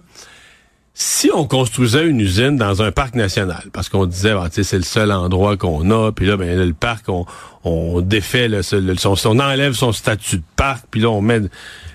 si 0.94 1.30
on 1.34 1.46
construisait 1.46 2.06
une 2.06 2.20
usine 2.20 2.58
dans 2.58 2.82
un 2.82 2.92
parc 2.92 3.16
national, 3.16 3.64
parce 3.72 3.90
qu'on 3.90 4.06
disait, 4.06 4.32
ah, 4.32 4.50
c'est 4.52 4.74
le 4.74 4.84
seul 4.84 5.12
endroit 5.12 5.56
qu'on 5.56 5.90
a, 5.90 6.12
puis 6.12 6.26
là, 6.26 6.38
ben, 6.38 6.58
le 6.58 6.74
parc, 6.74 7.08
on, 7.08 7.26
on 7.64 8.02
défait, 8.02 8.48
le, 8.50 8.62
son, 8.62 9.16
on 9.26 9.40
enlève 9.40 9.74
son 9.74 9.94
statut 9.94 10.38
de 10.38 10.44
parc, 10.56 10.86
puis 10.92 11.02
là, 11.02 11.10
on 11.10 11.22
met... 11.22 11.42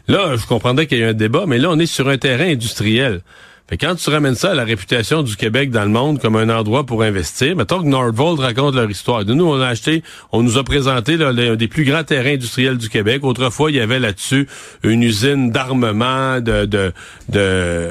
Là, 0.08 0.36
je 0.36 0.46
comprendrais 0.46 0.86
qu'il 0.86 0.98
y 0.98 1.04
a 1.04 1.08
un 1.08 1.14
débat, 1.14 1.44
mais 1.46 1.58
là, 1.58 1.68
on 1.70 1.78
est 1.78 1.86
sur 1.86 2.08
un 2.08 2.16
terrain 2.16 2.48
industriel. 2.48 3.20
Fait 3.68 3.76
quand 3.76 3.96
tu 3.96 4.08
ramènes 4.10 4.36
ça 4.36 4.52
à 4.52 4.54
la 4.54 4.62
réputation 4.62 5.24
du 5.24 5.34
Québec 5.34 5.72
dans 5.72 5.82
le 5.82 5.90
monde 5.90 6.20
comme 6.20 6.36
un 6.36 6.48
endroit 6.48 6.86
pour 6.86 7.02
investir, 7.02 7.56
mettons 7.56 7.82
que 7.82 7.88
Nordvolt 7.88 8.38
raconte 8.38 8.76
leur 8.76 8.88
histoire. 8.88 9.24
De 9.24 9.34
nous, 9.34 9.44
on 9.44 9.60
a 9.60 9.66
acheté, 9.66 10.04
on 10.30 10.44
nous 10.44 10.56
a 10.56 10.62
présenté 10.62 11.16
l'un 11.16 11.56
des 11.56 11.66
plus 11.66 11.82
grands 11.82 12.04
terrains 12.04 12.34
industriels 12.34 12.78
du 12.78 12.88
Québec. 12.88 13.24
Autrefois, 13.24 13.72
il 13.72 13.76
y 13.76 13.80
avait 13.80 13.98
là-dessus 13.98 14.46
une 14.84 15.02
usine 15.02 15.50
d'armement, 15.50 16.40
de, 16.40 16.64
de, 16.64 16.92
de 17.28 17.90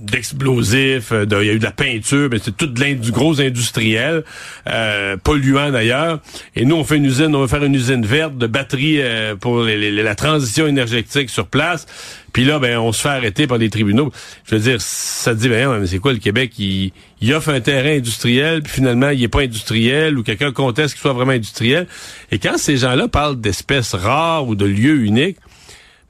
d'explosifs, 0.00 1.12
il 1.12 1.32
y 1.32 1.50
a 1.50 1.52
eu 1.52 1.58
de 1.58 1.64
la 1.64 1.70
peinture, 1.70 2.28
mais 2.30 2.38
c'est 2.42 2.56
tout 2.56 2.66
du 2.66 3.12
gros 3.12 3.40
industriel, 3.40 4.24
euh, 4.68 5.16
polluant 5.16 5.70
d'ailleurs. 5.70 6.20
Et 6.56 6.64
nous, 6.64 6.76
on 6.76 6.84
fait 6.84 6.96
une 6.96 7.04
usine, 7.04 7.34
on 7.34 7.40
va 7.40 7.48
faire 7.48 7.64
une 7.64 7.74
usine 7.74 8.04
verte 8.04 8.36
de 8.36 8.46
batteries 8.46 9.00
euh, 9.00 9.36
pour 9.36 9.62
la 9.62 10.14
transition 10.14 10.66
énergétique 10.66 11.30
sur 11.30 11.46
place. 11.46 11.86
Puis 12.32 12.44
là, 12.44 12.58
ben, 12.58 12.78
on 12.78 12.92
se 12.92 13.02
fait 13.02 13.08
arrêter 13.08 13.46
par 13.46 13.58
les 13.58 13.70
tribunaux. 13.70 14.12
Je 14.44 14.54
veux 14.54 14.60
dire, 14.60 14.80
ça 14.80 15.34
dit, 15.34 15.48
ben, 15.48 15.78
mais 15.78 15.86
c'est 15.86 15.98
quoi 15.98 16.12
le 16.12 16.18
Québec? 16.18 16.52
Il, 16.58 16.92
il, 17.20 17.34
offre 17.34 17.50
un 17.50 17.60
terrain 17.60 17.96
industriel, 17.96 18.62
puis 18.62 18.72
finalement, 18.72 19.10
il 19.10 19.22
est 19.22 19.28
pas 19.28 19.42
industriel, 19.42 20.16
ou 20.16 20.22
quelqu'un 20.22 20.52
conteste 20.52 20.94
qu'il 20.94 21.00
soit 21.00 21.12
vraiment 21.12 21.32
industriel. 21.32 21.86
Et 22.30 22.38
quand 22.38 22.56
ces 22.56 22.76
gens-là 22.76 23.08
parlent 23.08 23.40
d'espèces 23.40 23.94
rares 23.94 24.46
ou 24.46 24.54
de 24.54 24.64
lieux 24.64 25.02
uniques, 25.02 25.38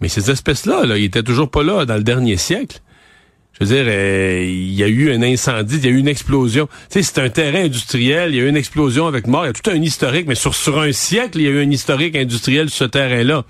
mais 0.01 0.09
ces 0.09 0.31
espèces-là, 0.31 0.87
là, 0.87 0.97
ils 0.97 1.05
étaient 1.05 1.23
toujours 1.23 1.51
pas 1.51 1.63
là 1.63 1.85
dans 1.85 1.97
le 1.97 2.03
dernier 2.03 2.37
siècle. 2.37 2.81
Je 3.61 3.67
veux 3.67 3.75
dire, 3.75 3.85
euh, 3.87 4.43
il 4.43 4.73
y 4.73 4.83
a 4.83 4.89
eu 4.89 5.13
un 5.13 5.23
incendie, 5.23 5.77
il 5.77 5.85
y 5.85 5.89
a 5.89 5.91
eu 5.91 5.99
une 5.99 6.09
explosion. 6.09 6.67
Tu 6.91 7.03
sais, 7.03 7.03
c'est 7.03 7.21
un 7.21 7.29
terrain 7.29 7.65
industriel, 7.65 8.31
il 8.31 8.37
y 8.37 8.41
a 8.41 8.45
eu 8.45 8.49
une 8.49 8.57
explosion 8.57 9.07
avec 9.07 9.27
mort, 9.27 9.45
il 9.45 9.49
y 9.49 9.51
a 9.51 9.53
tout 9.53 9.71
un 9.71 9.83
historique, 9.83 10.27
mais 10.27 10.35
sur, 10.35 10.55
sur 10.55 10.81
un 10.81 10.93
siècle, 10.93 11.39
il 11.39 11.45
y 11.45 11.47
a 11.47 11.51
eu 11.51 11.63
un 11.63 11.71
historique 11.71 12.17
industriel 12.17 12.71
sur 12.71 12.87
ce 12.87 12.91
terrain-là. 12.91 13.45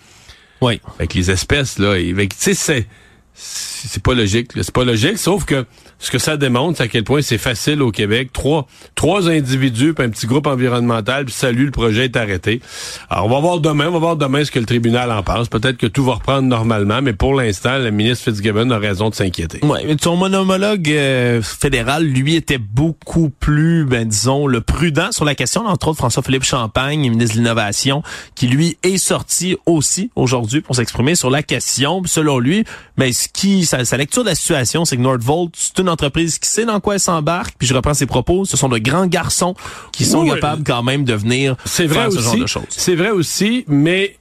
Oui. 0.60 0.80
Avec 0.98 1.14
les 1.14 1.30
espèces, 1.30 1.78
là. 1.78 1.94
Tu 1.96 2.54
sais, 2.54 2.86
c'est 3.34 4.02
pas 4.02 4.14
logique. 4.14 4.50
C'est 4.54 4.72
pas 4.72 4.84
logique, 4.84 5.18
sauf 5.18 5.44
que 5.44 5.64
ce 5.98 6.10
que 6.10 6.18
ça 6.18 6.36
démontre, 6.36 6.78
c'est 6.78 6.84
à 6.84 6.88
quel 6.88 7.04
point 7.04 7.22
c'est 7.22 7.38
facile 7.38 7.82
au 7.82 7.90
Québec. 7.90 8.30
Trois, 8.32 8.66
trois 8.94 9.28
individus, 9.28 9.94
puis 9.94 10.04
un 10.04 10.10
petit 10.10 10.26
groupe 10.26 10.46
environnemental, 10.46 11.26
puis 11.26 11.34
salut, 11.34 11.66
le 11.66 11.70
projet 11.70 12.04
est 12.04 12.16
arrêté. 12.16 12.60
Alors, 13.08 13.26
on 13.26 13.28
va 13.28 13.40
voir 13.40 13.60
demain, 13.60 13.88
on 13.88 13.92
va 13.92 13.98
voir 13.98 14.16
demain 14.16 14.44
ce 14.44 14.50
que 14.50 14.58
le 14.58 14.66
tribunal 14.66 15.10
en 15.12 15.22
pense. 15.22 15.48
Peut-être 15.48 15.76
que 15.76 15.86
tout 15.86 16.04
va 16.04 16.14
reprendre 16.14 16.48
normalement, 16.48 17.02
mais 17.02 17.12
pour 17.12 17.34
l'instant, 17.34 17.78
le 17.78 17.90
ministre 17.90 18.24
Fitzgibbon 18.24 18.70
a 18.70 18.78
raison 18.78 19.10
de 19.10 19.14
s'inquiéter. 19.14 19.60
Oui, 19.62 19.80
mais 19.86 19.96
son 20.00 20.16
monomologue 20.16 20.88
euh, 20.88 21.42
fédéral, 21.42 22.04
lui, 22.04 22.34
était 22.34 22.58
beaucoup 22.58 23.30
plus, 23.30 23.84
ben 23.84 24.06
disons, 24.06 24.46
le 24.46 24.60
prudent 24.60 25.12
sur 25.12 25.24
la 25.24 25.34
question, 25.34 25.66
entre 25.66 25.88
autres 25.88 25.98
François-Philippe 25.98 26.44
Champagne, 26.44 27.00
ministre 27.10 27.36
de 27.36 27.40
l'Innovation, 27.40 28.02
qui 28.34 28.46
lui 28.46 28.78
est 28.82 28.98
sorti 28.98 29.56
aussi 29.66 30.10
aujourd'hui 30.16 30.60
pour 30.60 30.76
s'exprimer 30.76 31.14
sur 31.14 31.30
la 31.30 31.42
question. 31.42 32.02
Selon 32.06 32.38
lui, 32.38 32.64
mais 32.96 33.12
ce 33.22 33.28
qui, 33.28 33.64
sa, 33.66 33.84
sa 33.84 33.96
lecture 33.96 34.22
de 34.24 34.28
la 34.28 34.34
situation, 34.34 34.84
c'est 34.84 34.96
que 34.96 35.02
Nordvolt, 35.02 35.50
c'est 35.56 35.78
une 35.78 35.88
entreprise 35.88 36.38
qui 36.38 36.48
sait 36.48 36.64
dans 36.64 36.80
quoi 36.80 36.94
elle 36.94 37.00
s'embarque. 37.00 37.54
Puis 37.58 37.66
je 37.68 37.74
reprends 37.74 37.94
ses 37.94 38.06
propos, 38.06 38.44
ce 38.44 38.56
sont 38.56 38.68
de 38.68 38.78
grands 38.78 39.06
garçons 39.06 39.54
qui 39.92 40.04
sont 40.04 40.26
capables 40.26 40.62
quand 40.64 40.82
même 40.82 41.04
de 41.04 41.14
venir 41.14 41.56
c'est 41.64 41.86
vrai 41.86 42.02
faire 42.02 42.12
ce 42.12 42.18
aussi, 42.18 42.26
genre 42.26 42.36
de 42.42 42.46
choses. 42.46 42.62
C'est 42.68 42.94
vrai 42.94 43.10
aussi, 43.10 43.64
mais 43.68 44.16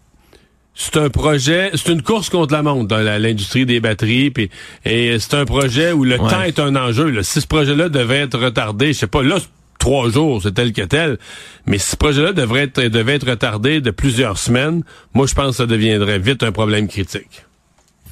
c'est 0.76 0.98
un 0.98 1.10
projet, 1.10 1.72
c'est 1.76 1.90
une 1.92 2.02
course 2.02 2.30
contre 2.30 2.54
la 2.54 2.64
montre 2.64 2.88
dans 2.88 3.00
l'industrie 3.22 3.66
des 3.66 3.80
batteries, 3.82 4.32
puis 4.32 4.50
et 4.86 5.18
c'est 5.20 5.34
un 5.34 5.46
projet 5.46 5.92
où 5.92 6.04
le 6.06 6.20
Ouais. 6.20 6.30
temps 6.30 6.42
est 6.44 6.60
un 6.60 6.76
enjeu. 6.76 7.10
Là. 7.10 7.24
Si 7.24 7.42
ce 7.42 7.48
projet-là 7.48 7.90
devait 7.90 8.20
être 8.20 8.40
retardé, 8.40 8.94
je 8.94 9.00
sais 9.00 9.08
pas, 9.08 9.22
là 9.24 9.38
trois 9.78 10.10
jours, 10.10 10.42
c'est 10.42 10.54
tel 10.54 10.74
que 10.74 10.82
tel, 10.82 11.18
mais 11.66 11.78
si 11.78 11.92
ce 11.92 11.96
projet-là 11.96 12.34
devrait 12.34 12.64
être 12.64 12.82
devait 12.82 13.16
être 13.16 13.30
retardé 13.30 13.82
de 13.82 13.92
plusieurs 13.92 14.38
semaines, 14.38 14.84
moi 15.14 15.26
je 15.28 15.34
pense 15.34 15.52
que 15.52 15.56
ça 15.58 15.66
deviendrait 15.66 16.20
vite 16.20 16.44
un 16.44 16.52
problème 16.52 16.88
critique. 16.88 17.46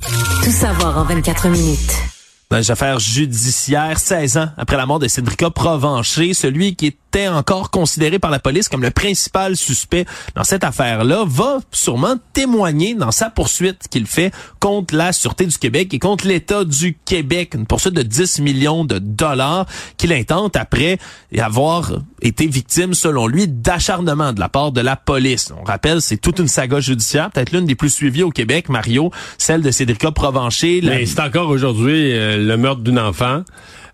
Tout 0.01 0.51
savoir 0.51 0.97
en 0.97 1.03
24 1.03 1.49
minutes. 1.49 1.95
Dans 2.49 2.57
les 2.57 2.71
affaires 2.71 2.99
judiciaires, 2.99 3.99
16 3.99 4.37
ans 4.37 4.49
après 4.57 4.77
la 4.77 4.85
mort 4.85 4.99
de 4.99 5.07
Cédrica 5.07 5.49
Provencher, 5.49 6.33
celui 6.33 6.75
qui 6.75 6.95
était 7.09 7.27
encore 7.27 7.71
considéré 7.71 8.19
par 8.19 8.31
la 8.31 8.39
police 8.39 8.67
comme 8.69 8.81
le 8.81 8.91
principal 8.91 9.55
suspect 9.55 10.05
dans 10.35 10.43
cette 10.43 10.63
affaire-là, 10.63 11.23
va 11.25 11.59
sûrement 11.71 12.15
témoigner 12.33 12.95
dans 12.95 13.11
sa 13.11 13.29
poursuite 13.29 13.87
qu'il 13.89 14.05
fait 14.07 14.31
contre 14.59 14.95
la 14.95 15.13
Sûreté 15.13 15.45
du 15.45 15.57
Québec 15.57 15.93
et 15.93 15.99
contre 15.99 16.27
l'État 16.27 16.63
du 16.65 16.97
Québec. 17.05 17.53
Une 17.55 17.65
poursuite 17.65 17.93
de 17.93 18.03
10 18.03 18.39
millions 18.39 18.83
de 18.85 18.99
dollars 18.99 19.65
qu'il 19.97 20.11
intente 20.13 20.55
après 20.55 20.97
avoir 21.39 21.91
été 22.21 22.45
victime, 22.47 22.93
selon 22.93 23.27
lui, 23.27 23.47
d'acharnement 23.47 24.33
de 24.33 24.39
la 24.39 24.49
part 24.49 24.71
de 24.71 24.81
la 24.81 24.95
police. 24.95 25.51
On 25.59 25.63
rappelle, 25.63 26.01
c'est 26.01 26.17
toute 26.17 26.39
une 26.39 26.47
saga 26.47 26.79
judiciaire, 26.79 27.31
peut-être 27.31 27.51
l'une 27.51 27.65
des 27.65 27.75
plus 27.75 27.89
suivies 27.89 28.23
au 28.23 28.31
Québec, 28.31 28.69
Mario, 28.69 29.11
celle 29.37 29.61
de 29.61 29.71
Cédrica 29.71 30.11
Provencher. 30.11 30.81
la- 30.81 31.05
c'est 31.05 31.19
encore 31.21 31.49
aujourd'hui 31.49 32.11
euh, 32.11 32.37
le 32.37 32.57
meurtre 32.57 32.81
d'une 32.81 32.99
enfant. 32.99 33.43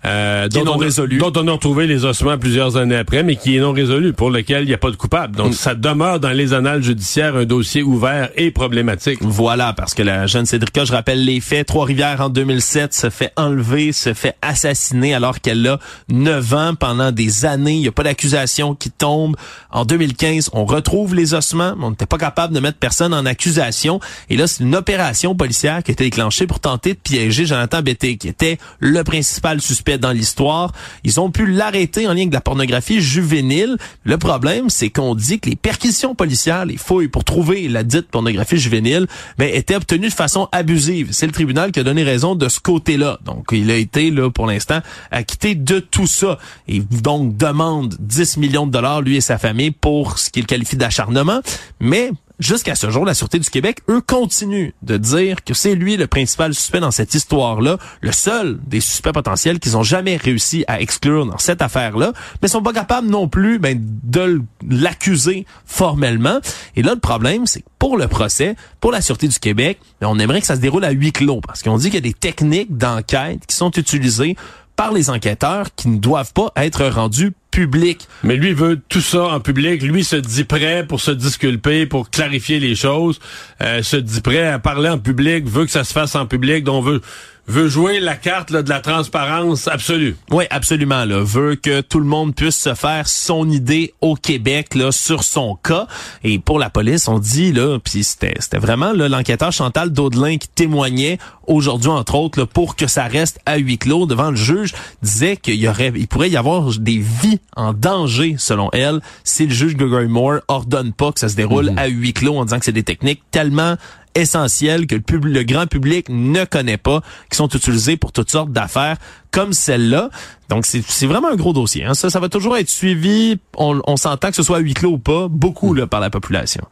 Euh, 0.05 0.50
dont, 0.50 0.65
non 0.65 0.74
on 0.74 0.81
a, 0.81 0.83
résolu. 0.83 1.17
dont 1.17 1.31
on 1.36 1.48
a 1.48 1.51
retrouvé 1.51 1.88
les 1.88 2.03
ossements 2.03 2.38
plusieurs 2.38 2.75
années 2.75 2.98
après, 2.98 3.24
mais 3.24 3.36
qui 3.38 3.55
est 3.55 3.60
non 3.60 3.72
résolu, 3.72 4.12
pour 4.13 4.29
lequel 4.29 4.63
il 4.63 4.67
n'y 4.67 4.74
a 4.74 4.77
pas 4.77 4.91
de 4.91 4.95
coupable. 4.95 5.33
Mm. 5.33 5.38
Donc, 5.38 5.53
ça 5.53 5.75
demeure 5.75 6.19
dans 6.19 6.31
les 6.31 6.53
annales 6.53 6.83
judiciaires 6.83 7.36
un 7.36 7.45
dossier 7.45 7.83
ouvert 7.83 8.29
et 8.36 8.51
problématique. 8.51 9.19
Voilà, 9.22 9.74
parce 9.74 9.93
que 9.93 10.03
la 10.03 10.27
jeune 10.27 10.45
Cédrica, 10.45 10.83
je 10.83 10.91
rappelle 10.91 11.24
les 11.24 11.39
faits, 11.39 11.67
Trois-Rivières 11.67 12.22
en 12.22 12.29
2007, 12.29 12.93
se 12.93 13.10
fait 13.10 13.31
enlever, 13.38 13.93
se 13.93 14.13
fait 14.13 14.36
assassiner 14.41 15.13
alors 15.13 15.39
qu'elle 15.39 15.65
a 15.67 15.79
9 16.10 16.53
ans 16.53 16.75
pendant 16.75 17.12
des 17.12 17.45
années. 17.45 17.75
Il 17.75 17.81
n'y 17.81 17.88
a 17.88 17.93
pas 17.93 18.03
d'accusation 18.03 18.75
qui 18.75 18.91
tombe. 18.91 19.36
En 19.72 19.86
2015, 19.86 20.50
on 20.53 20.65
retrouve 20.65 21.15
les 21.15 21.33
ossements, 21.33 21.75
mais 21.77 21.86
on 21.86 21.91
n'était 21.91 22.05
pas 22.05 22.17
capable 22.17 22.53
de 22.53 22.60
mettre 22.60 22.77
personne 22.77 23.13
en 23.13 23.25
accusation. 23.25 24.00
Et 24.29 24.36
là, 24.36 24.48
c'est 24.48 24.63
une 24.63 24.75
opération 24.75 25.36
policière 25.36 25.81
qui 25.81 25.91
a 25.91 25.93
été 25.93 26.03
déclenchée 26.03 26.45
pour 26.45 26.60
tenter 26.60 26.93
de 26.93 27.00
piéger 27.00 27.45
Jonathan 27.45 27.81
Betté, 27.81 28.17
qui 28.17 28.27
était 28.27 28.57
le 28.79 29.03
principal 29.03 29.62
suspect 29.62 29.92
dans 29.97 30.12
l'histoire. 30.12 30.71
Ils 31.03 31.19
ont 31.19 31.31
pu 31.31 31.45
l'arrêter 31.45 32.07
en 32.07 32.13
lien 32.13 32.21
avec 32.21 32.33
la 32.33 32.41
pornographie 32.41 33.01
juvénile. 33.01 33.77
Le 34.03 34.17
problème, 34.17 34.69
c'est 34.69 34.89
qu'on 34.89 35.15
dit 35.15 35.39
que 35.39 35.50
les 35.50 35.55
perquisitions 35.55 36.15
policières, 36.15 36.65
les 36.65 36.77
fouilles 36.77 37.07
pour 37.07 37.23
trouver 37.23 37.67
la 37.67 37.83
dite 37.83 38.09
pornographie 38.09 38.57
juvénile, 38.57 39.07
ben, 39.38 39.50
étaient 39.53 39.75
obtenues 39.75 40.09
de 40.09 40.13
façon 40.13 40.47
abusive. 40.51 41.09
C'est 41.12 41.25
le 41.25 41.31
tribunal 41.31 41.71
qui 41.71 41.79
a 41.79 41.83
donné 41.83 42.03
raison 42.03 42.35
de 42.35 42.50
ce 42.50 42.59
côté-là. 42.59 43.19
Donc, 43.25 43.47
il 43.51 43.69
a 43.71 43.75
été, 43.75 44.12
là, 44.12 44.29
pour 44.29 44.47
l'instant, 44.47 44.79
acquitté 45.12 45.55
de 45.55 45.79
tout 45.79 46.07
ça. 46.07 46.38
Et 46.67 46.79
donc, 46.79 47.38
demande 47.38 47.95
10 48.00 48.38
millions 48.38 48.67
de 48.67 48.71
dollars, 48.71 49.01
lui 49.01 49.17
et 49.17 49.21
sa 49.21 49.38
famille, 49.38 49.71
pour 49.71 50.17
ce 50.17 50.29
qu'il 50.29 50.45
qualifie 50.45 50.77
d'acharnement. 50.77 51.41
Mais, 51.79 52.12
Jusqu'à 52.40 52.74
ce 52.74 52.90
jour, 52.90 53.06
la 53.06 53.13
Sûreté 53.13 53.38
du 53.38 53.50
Québec, 53.50 53.82
eux, 53.90 54.02
continuent 54.02 54.72
de 54.82 54.98
dire 54.98 55.44
que 55.44 55.54
c'est 55.54 55.75
lui 55.75 55.98
le 55.98 56.08
principal 56.08 56.56
suspect 56.56 56.80
dans 56.80 56.90
cette 56.90 57.13
histoire-là, 57.13 57.78
le 58.02 58.12
seul 58.12 58.60
des 58.66 58.82
suspects 58.82 59.13
potentiels 59.13 59.60
qu'ils 59.60 59.78
ont 59.78 59.84
jamais 59.84 60.18
réussi 60.18 60.66
à 60.68 60.82
exclure 60.82 61.28
dans 61.28 61.38
cette 61.38 61.62
affaire-là, 61.62 62.12
mais 62.42 62.48
sont 62.48 62.63
pas 62.63 62.74
capables 62.74 63.08
non 63.08 63.28
plus 63.28 63.60
ben, 63.60 63.80
de 63.80 64.42
l'accuser 64.68 65.46
formellement. 65.66 66.40
Et 66.75 66.82
là, 66.82 66.96
le 66.96 67.00
problème, 67.00 67.46
c'est 67.46 67.62
que 67.62 67.70
pour 67.78 67.98
le 67.98 68.08
procès, 68.08 68.56
pour 68.82 68.92
la 68.92 69.02
Sûreté 69.02 69.28
du 69.28 69.38
Québec, 69.38 69.80
ben, 70.02 70.08
on 70.08 70.18
aimerait 70.18 70.42
que 70.42 70.48
ça 70.48 70.56
se 70.56 70.62
déroule 70.62 70.86
à 70.86 70.92
huis 70.92 71.12
clos, 71.12 71.40
parce 71.40 71.62
qu'on 71.62 71.78
dit 71.78 71.86
qu'il 71.86 71.96
y 71.96 71.98
a 71.98 72.02
des 72.02 72.13
techniques 72.13 72.75
d'enquête 72.75 73.46
qui 73.46 73.56
sont 73.56 73.72
utilisées 73.72 74.36
par 74.75 74.92
les 74.92 75.12
enquêteurs 75.12 75.68
qui 75.75 75.88
ne 75.88 76.00
doivent 76.00 76.34
pas 76.34 76.52
être 76.56 76.84
rendues 76.88 77.34
publiques. 77.53 78.07
Mais 78.24 78.36
lui 78.36 78.53
veut 78.53 78.79
tout 78.89 79.00
ça 79.00 79.25
en 79.25 79.39
public. 79.39 79.83
Lui 79.83 80.03
se 80.03 80.15
dit 80.15 80.43
prêt 80.43 80.86
pour 80.88 81.00
se 81.00 81.12
disculper, 81.12 81.86
pour 81.86 82.10
clarifier 82.10 82.60
les 82.60 82.74
choses. 82.74 83.19
Euh, 83.62 83.83
se 83.83 83.95
dit 83.95 84.22
prêt 84.22 84.48
à 84.48 84.57
parler 84.57 84.89
en 84.89 84.98
public, 84.98 85.45
veut 85.48 85.65
que 85.65 85.72
ça 85.72 85.83
se 85.83 85.93
fasse 85.93 86.15
en 86.15 86.25
public. 86.25 86.63
Donc 86.63 86.83
veut 86.83 87.01
veut 87.47 87.67
jouer 87.67 88.00
la 88.00 88.15
carte 88.15 88.51
là, 88.51 88.62
de 88.63 88.69
la 88.69 88.79
transparence 88.79 89.67
absolue. 89.67 90.15
Oui, 90.31 90.45
absolument. 90.50 91.05
Là, 91.05 91.21
veut 91.23 91.55
que 91.55 91.81
tout 91.81 92.00
le 92.00 92.05
monde 92.05 92.33
puisse 92.35 92.55
se 92.55 92.73
faire 92.73 93.07
son 93.07 93.50
idée 93.50 93.93
au 94.01 94.15
Québec 94.15 94.75
là 94.75 94.91
sur 94.91 95.23
son 95.23 95.55
cas. 95.55 95.88
Et 96.23 96.39
pour 96.39 96.59
la 96.59 96.69
police, 96.69 97.07
on 97.07 97.19
dit 97.19 97.51
là, 97.51 97.79
puis 97.83 98.03
c'était 98.03 98.57
vraiment 98.57 98.93
là, 98.93 99.09
l'enquêteur 99.09 99.51
Chantal 99.51 99.91
Daudelin 99.91 100.38
qui 100.38 100.47
témoignait 100.47 101.17
aujourd'hui 101.47 101.89
entre 101.89 102.15
autres 102.15 102.39
là, 102.39 102.45
pour 102.45 102.75
que 102.75 102.88
ça 102.88 103.03
reste 103.03 103.39
à 103.45 103.57
huis 103.57 103.77
clos 103.77 104.05
devant 104.05 104.29
le 104.29 104.38
juge, 104.38 104.73
disait 105.01 105.35
qu'il 105.35 105.55
y 105.55 105.67
aurait, 105.67 105.91
il 105.95 106.07
pourrait 106.07 106.29
y 106.29 106.38
avoir 106.38 106.69
des 106.79 107.00
vies 107.00 107.39
en 107.55 107.73
danger 107.73 108.35
selon 108.38 108.69
elle 108.71 109.01
si 109.23 109.45
le 109.45 109.53
juge 109.53 109.75
Gregory 109.75 110.07
Moore 110.07 110.39
ordonne 110.47 110.93
pas 110.93 111.12
que 111.12 111.19
ça 111.19 111.29
se 111.29 111.35
déroule 111.35 111.73
à 111.75 111.88
huis 111.88 112.13
clos 112.13 112.38
en 112.38 112.45
disant 112.45 112.59
que 112.59 112.65
c'est 112.65 112.71
des 112.71 112.83
techniques 112.83 113.21
tellement 113.31 113.75
essentielles 114.15 114.88
que 114.88 114.96
le, 114.96 115.01
pub- 115.01 115.27
grand 115.46 115.67
public 115.67 116.08
ne 116.10 116.43
connaît 116.46 116.77
pas, 116.77 117.01
qui 117.29 117.38
sont 117.38 117.48
utilisées 117.50 117.98
pour 117.98 118.12
toutes 118.12 118.29
sortes 118.32 118.51
d'affaires 118.51 118.98
comme 119.32 119.53
celle-là. 119.53 120.10
Donc, 120.50 120.65
c'est 120.65 121.08
vraiment 121.08 121.29
un 121.29 121.36
gros 121.36 121.53
dossier. 121.53 121.86
hein. 121.86 121.93
Ça, 121.93 122.20
va 122.20 122.29
toujours 122.29 122.58
être 122.58 122.70
suivi. 122.70 123.39
On, 123.58 123.82
on 123.88 123.98
s'entend 123.98 124.29
que 124.29 124.36
ce 124.36 124.43
soit 124.43 124.58
à 124.58 124.60
huis 124.60 124.74
clos 124.75 124.91
ou 124.91 124.98
pas, 125.00 125.27
beaucoup 125.27 125.75
par 125.88 126.00
la 126.00 126.10
population. 126.10 126.63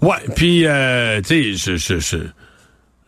Ouais, 0.00 0.16
puis 0.36 0.64
euh, 0.64 1.20
tu 1.20 1.56
sais, 1.56 1.76
je, 1.76 2.18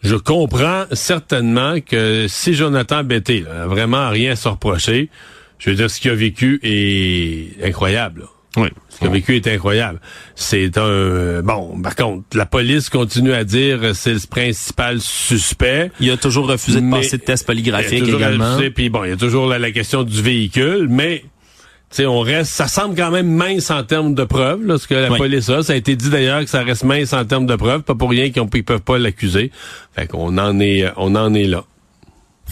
je, 0.03 0.17
comprends 0.17 0.85
certainement 0.93 1.81
que 1.81 2.27
si 2.29 2.55
Jonathan 2.55 3.05
Betté 3.05 3.43
là, 3.43 3.67
vraiment 3.69 4.09
rien 4.09 4.33
à 4.33 4.37
se 4.37 4.49
reprocher, 4.49 5.09
je 5.61 5.71
veux 5.71 5.77
dire, 5.77 5.89
ce 5.89 6.01
qu'il 6.01 6.11
a 6.11 6.15
vécu 6.17 6.59
est 6.65 7.65
incroyable. 7.65 8.23
là. 8.23 8.27
Oui. 8.57 8.69
Ce 8.89 8.99
qu'il 8.99 9.07
a 9.07 9.11
vécu 9.11 9.37
est 9.37 9.47
incroyable. 9.47 10.01
C'est 10.35 10.77
un 10.77 10.83
euh, 10.83 11.43
bon. 11.43 11.81
Par 11.83 11.95
contre, 11.95 12.25
la 12.35 12.47
police 12.47 12.89
continue 12.89 13.33
à 13.33 13.45
dire 13.45 13.79
euh, 13.83 13.95
c'est 13.95 14.13
le 14.13 14.21
principal 14.29 15.01
suspect. 15.01 15.93
Il 16.01 16.11
a 16.11 16.17
toujours 16.17 16.49
refusé 16.49 16.81
de 16.81 16.91
passer 16.91 17.19
de 17.19 17.23
test 17.23 17.47
polygraphique 17.47 18.09
également. 18.09 18.59
Puis 18.75 18.91
bon, 18.91 19.05
il 19.05 19.11
y 19.11 19.13
a 19.13 19.17
toujours 19.17 19.47
la, 19.47 19.59
la 19.59 19.71
question 19.71 20.03
du 20.03 20.21
véhicule, 20.21 20.89
mais 20.91 21.25
sais, 21.91 22.07
on 22.07 22.21
reste, 22.21 22.53
ça 22.53 22.69
semble 22.69 22.95
quand 22.95 23.11
même 23.11 23.29
mince 23.29 23.71
en 23.71 23.83
termes 23.83 24.15
de 24.15 24.25
preuves, 24.25 24.65
là, 24.65 24.79
ce 24.79 24.87
que 24.87 24.95
la 24.95 25.09
police 25.09 25.49
a. 25.49 25.63
Ça 25.63 25.73
a 25.73 25.77
été 25.77 25.97
dit 25.97 26.09
d'ailleurs 26.09 26.41
que 26.41 26.51
ça 26.51 26.63
reste 26.63 26.85
mince 26.85 27.13
en 27.13 27.25
termes 27.25 27.47
de 27.47 27.57
preuves, 27.57 27.83
pas 27.83 27.95
pour 27.95 28.11
rien 28.11 28.31
qu'ils 28.31 28.43
ne 28.43 28.63
peuvent 28.63 28.81
pas 28.81 28.99
l'accuser. 28.99 29.51
Fait 29.95 30.07
qu'on 30.07 30.39
en 30.39 30.61
est, 30.61 30.91
on 30.97 31.15
en 31.17 31.35
est 31.35 31.47
là. 31.47 31.65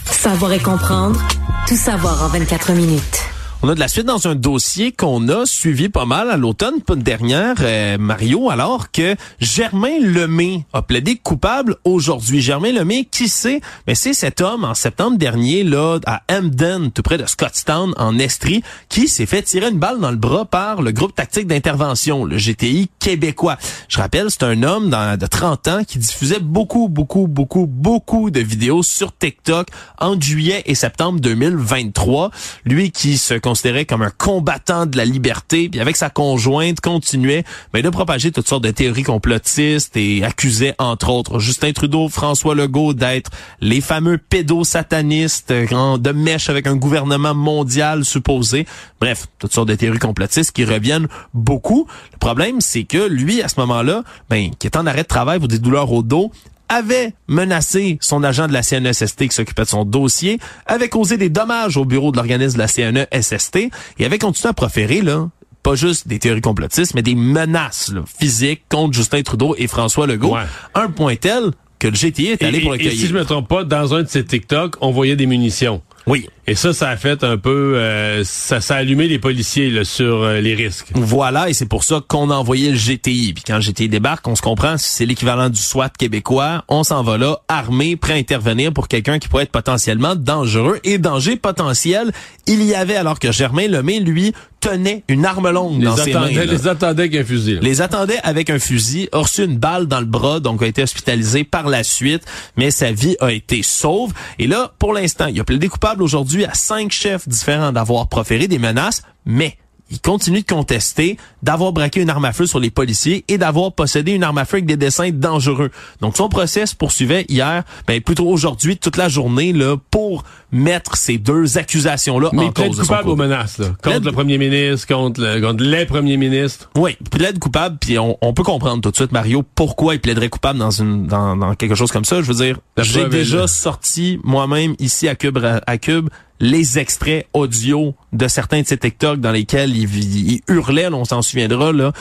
Savoir 0.05 0.53
et 0.53 0.59
comprendre, 0.59 1.21
tout 1.67 1.75
savoir 1.75 2.23
en 2.23 2.27
24 2.27 2.73
minutes. 2.73 3.19
On 3.61 3.67
a 3.67 3.75
de 3.75 3.79
la 3.81 3.89
suite 3.89 4.05
dans 4.05 4.25
un 4.29 4.35
dossier 4.35 4.93
qu'on 4.93 5.27
a 5.27 5.45
suivi 5.45 5.89
pas 5.89 6.05
mal 6.05 6.31
à 6.31 6.37
l'automne 6.37 6.79
dernière, 6.95 7.55
euh, 7.59 7.97
Mario, 7.97 8.49
alors 8.49 8.89
que 8.89 9.17
Germain 9.41 9.99
Lemay 9.99 10.63
a 10.71 10.81
plaidé 10.81 11.17
coupable 11.17 11.75
aujourd'hui. 11.83 12.39
Germain 12.39 12.71
Lemay, 12.71 13.03
qui 13.11 13.27
sait, 13.27 13.59
mais 13.85 13.95
c'est 13.95 14.13
cet 14.13 14.39
homme 14.39 14.63
en 14.63 14.75
septembre 14.75 15.17
dernier 15.17 15.65
là 15.65 15.99
à 16.05 16.21
Hamden, 16.31 16.91
tout 16.91 17.01
près 17.01 17.17
de 17.17 17.25
Scottstown 17.25 17.93
en 17.97 18.17
Estrie, 18.17 18.63
qui 18.87 19.09
s'est 19.09 19.25
fait 19.25 19.41
tirer 19.41 19.67
une 19.67 19.77
balle 19.77 19.99
dans 19.99 20.11
le 20.11 20.15
bras 20.15 20.45
par 20.45 20.81
le 20.81 20.93
groupe 20.93 21.13
tactique 21.13 21.47
d'intervention, 21.47 22.23
le 22.23 22.37
GTI 22.37 22.89
québécois. 22.99 23.57
Je 23.89 23.97
rappelle, 23.97 24.27
c'est 24.31 24.43
un 24.43 24.63
homme 24.63 24.89
de 24.89 25.25
30 25.25 25.67
ans 25.67 25.83
qui 25.83 25.99
diffusait 25.99 26.39
beaucoup, 26.39 26.87
beaucoup, 26.87 27.27
beaucoup, 27.27 27.67
beaucoup 27.67 28.31
de 28.31 28.39
vidéos 28.39 28.83
sur 28.83 29.11
TikTok 29.11 29.67
en 29.97 30.17
juillet 30.17 30.63
et 30.65 30.75
septembre 30.75 31.19
2023. 31.19 32.31
Lui 32.63 32.91
qui 32.91 33.17
se 33.17 33.33
considéré 33.49 33.85
comme 33.85 34.03
un 34.03 34.11
combattant 34.11 34.85
de 34.85 34.95
la 34.95 35.05
liberté, 35.05 35.69
puis 35.69 35.79
avec 35.79 35.95
sa 35.95 36.11
conjointe 36.11 36.81
continuait 36.81 37.43
mais 37.73 37.81
ben, 37.81 37.89
de 37.89 37.89
propager 37.89 38.31
toutes 38.31 38.47
sortes 38.47 38.63
de 38.63 38.69
théories 38.69 39.01
complotistes 39.01 39.97
et 39.97 40.23
accusait 40.23 40.75
entre 40.77 41.09
autres 41.09 41.39
Justin 41.39 41.71
Trudeau, 41.71 42.09
François 42.09 42.53
Legault 42.53 42.93
d'être 42.93 43.31
les 43.59 43.81
fameux 43.81 44.19
pédosatanistes 44.19 45.51
de 45.51 46.11
mèche 46.11 46.49
avec 46.49 46.67
un 46.67 46.75
gouvernement 46.75 47.33
mondial 47.33 48.05
supposé. 48.05 48.67
Bref, 49.01 49.25
toutes 49.39 49.53
sortes 49.53 49.69
de 49.69 49.75
théories 49.75 49.97
complotistes 49.97 50.51
qui 50.51 50.63
reviennent 50.63 51.07
beaucoup. 51.33 51.87
Le 52.13 52.19
problème, 52.19 52.61
c'est 52.61 52.83
que 52.83 53.07
lui, 53.07 53.41
à 53.41 53.47
ce 53.47 53.59
moment-là, 53.61 54.03
ben, 54.29 54.51
qui 54.59 54.67
est 54.67 54.77
en 54.77 54.85
arrêt 54.85 55.03
de 55.03 55.07
travail 55.07 55.39
pour 55.39 55.47
des 55.47 55.57
douleurs 55.57 55.91
au 55.91 56.03
dos, 56.03 56.31
avait 56.69 57.13
menacé 57.27 57.97
son 57.99 58.23
agent 58.23 58.47
de 58.47 58.53
la 58.53 58.63
CNESST 58.63 59.27
qui 59.27 59.35
s'occupait 59.35 59.63
de 59.63 59.67
son 59.67 59.85
dossier, 59.85 60.39
avait 60.65 60.89
causé 60.89 61.17
des 61.17 61.29
dommages 61.29 61.77
au 61.77 61.85
bureau 61.85 62.11
de 62.11 62.17
l'organisme 62.17 62.53
de 62.53 62.59
la 62.59 62.67
CNESST 62.67 63.57
et 63.97 64.05
avait 64.05 64.19
continué 64.19 64.49
à 64.49 64.53
proférer, 64.53 65.01
là, 65.01 65.29
pas 65.63 65.75
juste 65.75 66.07
des 66.07 66.19
théories 66.19 66.41
complotistes, 66.41 66.93
mais 66.95 67.01
des 67.01 67.15
menaces 67.15 67.91
physiques 68.19 68.63
contre 68.69 68.93
Justin 68.93 69.23
Trudeau 69.23 69.55
et 69.57 69.67
François 69.67 70.07
Legault. 70.07 70.35
Un 70.75 70.89
point 70.89 71.15
tel 71.15 71.51
que 71.79 71.87
le 71.87 71.93
GTI 71.93 72.27
est 72.27 72.43
allé 72.43 72.61
pour 72.61 72.73
le. 72.73 72.81
Et 72.81 72.91
si 72.91 73.07
je 73.07 73.13
me 73.13 73.23
trompe 73.25 73.47
pas, 73.47 73.63
dans 73.63 73.95
un 73.95 74.03
de 74.03 74.07
ces 74.07 74.23
TikTok, 74.23 74.75
on 74.81 74.91
voyait 74.91 75.15
des 75.15 75.25
munitions. 75.25 75.81
Oui. 76.07 76.29
Et 76.49 76.55
ça, 76.55 76.73
ça 76.73 76.89
a 76.89 76.97
fait 76.97 77.23
un 77.23 77.37
peu, 77.37 77.75
euh, 77.75 78.23
ça, 78.23 78.59
ça 78.59 78.73
a 78.73 78.77
allumé 78.79 79.07
les 79.07 79.19
policiers 79.19 79.69
là, 79.69 79.83
sur 79.83 80.23
euh, 80.23 80.41
les 80.41 80.55
risques. 80.55 80.87
Voilà, 80.95 81.47
et 81.47 81.53
c'est 81.53 81.67
pour 81.67 81.83
ça 81.83 82.01
qu'on 82.07 82.31
a 82.31 82.33
envoyé 82.33 82.71
le 82.71 82.75
GTI. 82.75 83.33
Puis 83.33 83.43
quand 83.45 83.57
le 83.57 83.61
GTI 83.61 83.87
débarque, 83.87 84.27
on 84.27 84.35
se 84.35 84.41
comprend, 84.41 84.73
c'est 84.79 85.05
l'équivalent 85.05 85.49
du 85.49 85.61
SWAT 85.61 85.89
québécois. 85.89 86.63
On 86.67 86.83
s'en 86.83 87.03
va 87.03 87.19
là, 87.19 87.37
armé, 87.49 87.97
prêt 87.97 88.13
à 88.13 88.15
intervenir 88.15 88.73
pour 88.73 88.87
quelqu'un 88.87 89.19
qui 89.19 89.27
pourrait 89.27 89.43
être 89.43 89.51
potentiellement 89.51 90.15
dangereux. 90.15 90.79
Et 90.83 90.97
danger 90.97 91.35
potentiel, 91.35 92.11
il 92.47 92.63
y 92.63 92.73
avait 92.73 92.95
alors 92.95 93.19
que 93.19 93.31
Germain 93.31 93.67
Lemay, 93.67 93.99
lui, 93.99 94.33
tenait 94.59 95.03
une 95.07 95.25
arme 95.25 95.49
longue 95.49 95.83
dans 95.83 95.95
ses 95.95 96.13
mains. 96.13 96.27
Les 96.27 96.67
attendait 96.67 97.03
avec 97.03 97.15
un 97.15 97.23
fusil. 97.23 97.59
Les 97.61 97.81
attendait 97.81 98.19
avec 98.23 98.49
un 98.49 98.59
fusil, 98.59 99.07
a 99.11 99.19
reçu 99.19 99.45
une 99.45 99.57
balle 99.57 99.87
dans 99.87 99.99
le 99.99 100.05
bras, 100.05 100.39
donc 100.39 100.61
a 100.61 100.67
été 100.67 100.83
hospitalisé 100.83 101.43
par 101.43 101.69
la 101.69 101.83
suite, 101.83 102.23
mais 102.57 102.71
sa 102.71 102.91
vie 102.91 103.15
a 103.19 103.31
été 103.31 103.63
sauve. 103.63 104.13
Et 104.37 104.47
là, 104.47 104.73
pour 104.79 104.93
l'instant, 104.93 105.27
il 105.27 105.39
a 105.39 105.43
plaidé 105.43 105.67
coupable 105.67 106.03
aujourd'hui 106.03 106.38
à 106.45 106.53
cinq 106.53 106.91
chefs 106.91 107.27
différents 107.27 107.71
d'avoir 107.71 108.07
proféré 108.07 108.47
des 108.47 108.59
menaces, 108.59 109.03
mais 109.25 109.57
il 109.91 109.99
continue 109.99 110.41
de 110.41 110.45
contester 110.45 111.17
d'avoir 111.41 111.71
braqué 111.71 112.01
une 112.01 112.09
arme 112.09 112.25
à 112.25 112.33
feu 112.33 112.45
sur 112.45 112.59
les 112.59 112.69
policiers 112.69 113.25
et 113.27 113.37
d'avoir 113.37 113.73
possédé 113.73 114.11
une 114.11 114.23
arme 114.23 114.37
à 114.37 114.45
feu 114.45 114.57
avec 114.57 114.65
des 114.65 114.77
dessins 114.77 115.09
dangereux. 115.11 115.71
Donc 115.99 116.15
son 116.15 116.29
procès 116.29 116.65
se 116.65 116.75
poursuivait 116.75 117.25
hier, 117.27 117.63
ben 117.87 117.99
plutôt 118.01 118.27
aujourd'hui, 118.27 118.77
toute 118.77 118.97
la 118.97 119.09
journée 119.09 119.51
là 119.51 119.77
pour 119.89 120.23
mettre 120.51 120.95
ces 120.95 121.17
deux 121.17 121.57
accusations 121.57 122.19
là 122.19 122.29
Mais 122.33 122.45
en 122.45 122.51
cause. 122.51 122.79
coupable 122.79 123.09
aux 123.09 123.15
menaces 123.15 123.57
là, 123.57 123.67
contre 123.83 124.05
le 124.05 124.11
premier 124.11 124.37
ministre, 124.37 124.87
contre, 124.87 125.21
le, 125.21 125.41
contre 125.41 125.63
les 125.63 125.85
premiers 125.85 126.17
ministres. 126.17 126.69
Oui, 126.75 126.97
plaide 127.11 127.39
coupable 127.39 127.77
puis 127.79 127.99
on, 127.99 128.17
on, 128.21 128.33
peut 128.33 128.43
comprendre 128.43 128.81
tout 128.81 128.91
de 128.91 128.95
suite 128.95 129.11
Mario 129.11 129.43
pourquoi 129.55 129.95
il 129.95 130.01
plaiderait 130.01 130.29
coupable 130.29 130.59
dans 130.59 130.71
une 130.71 131.07
dans, 131.07 131.35
dans 131.35 131.55
quelque 131.55 131.75
chose 131.75 131.91
comme 131.91 132.05
ça. 132.05 132.21
Je 132.21 132.31
veux 132.31 132.43
dire, 132.43 132.59
j'ai 132.77 133.07
déjà 133.07 133.47
sorti 133.47 134.19
moi-même 134.23 134.75
ici 134.79 135.07
à 135.07 135.15
Cube 135.15 135.37
à 135.43 135.77
Cube 135.77 136.09
les 136.39 136.79
extraits 136.79 137.27
audio 137.33 137.95
de 138.13 138.27
certains 138.27 138.61
de 138.61 138.67
ces 138.67 138.77
TikTok 138.77 139.19
dans 139.19 139.31
lesquels 139.31 139.75
il, 139.75 140.41
hurlait, 140.47 140.87
on 140.87 141.05
s'en 141.05 141.21
souviendra, 141.21 141.73
là. 141.73 141.91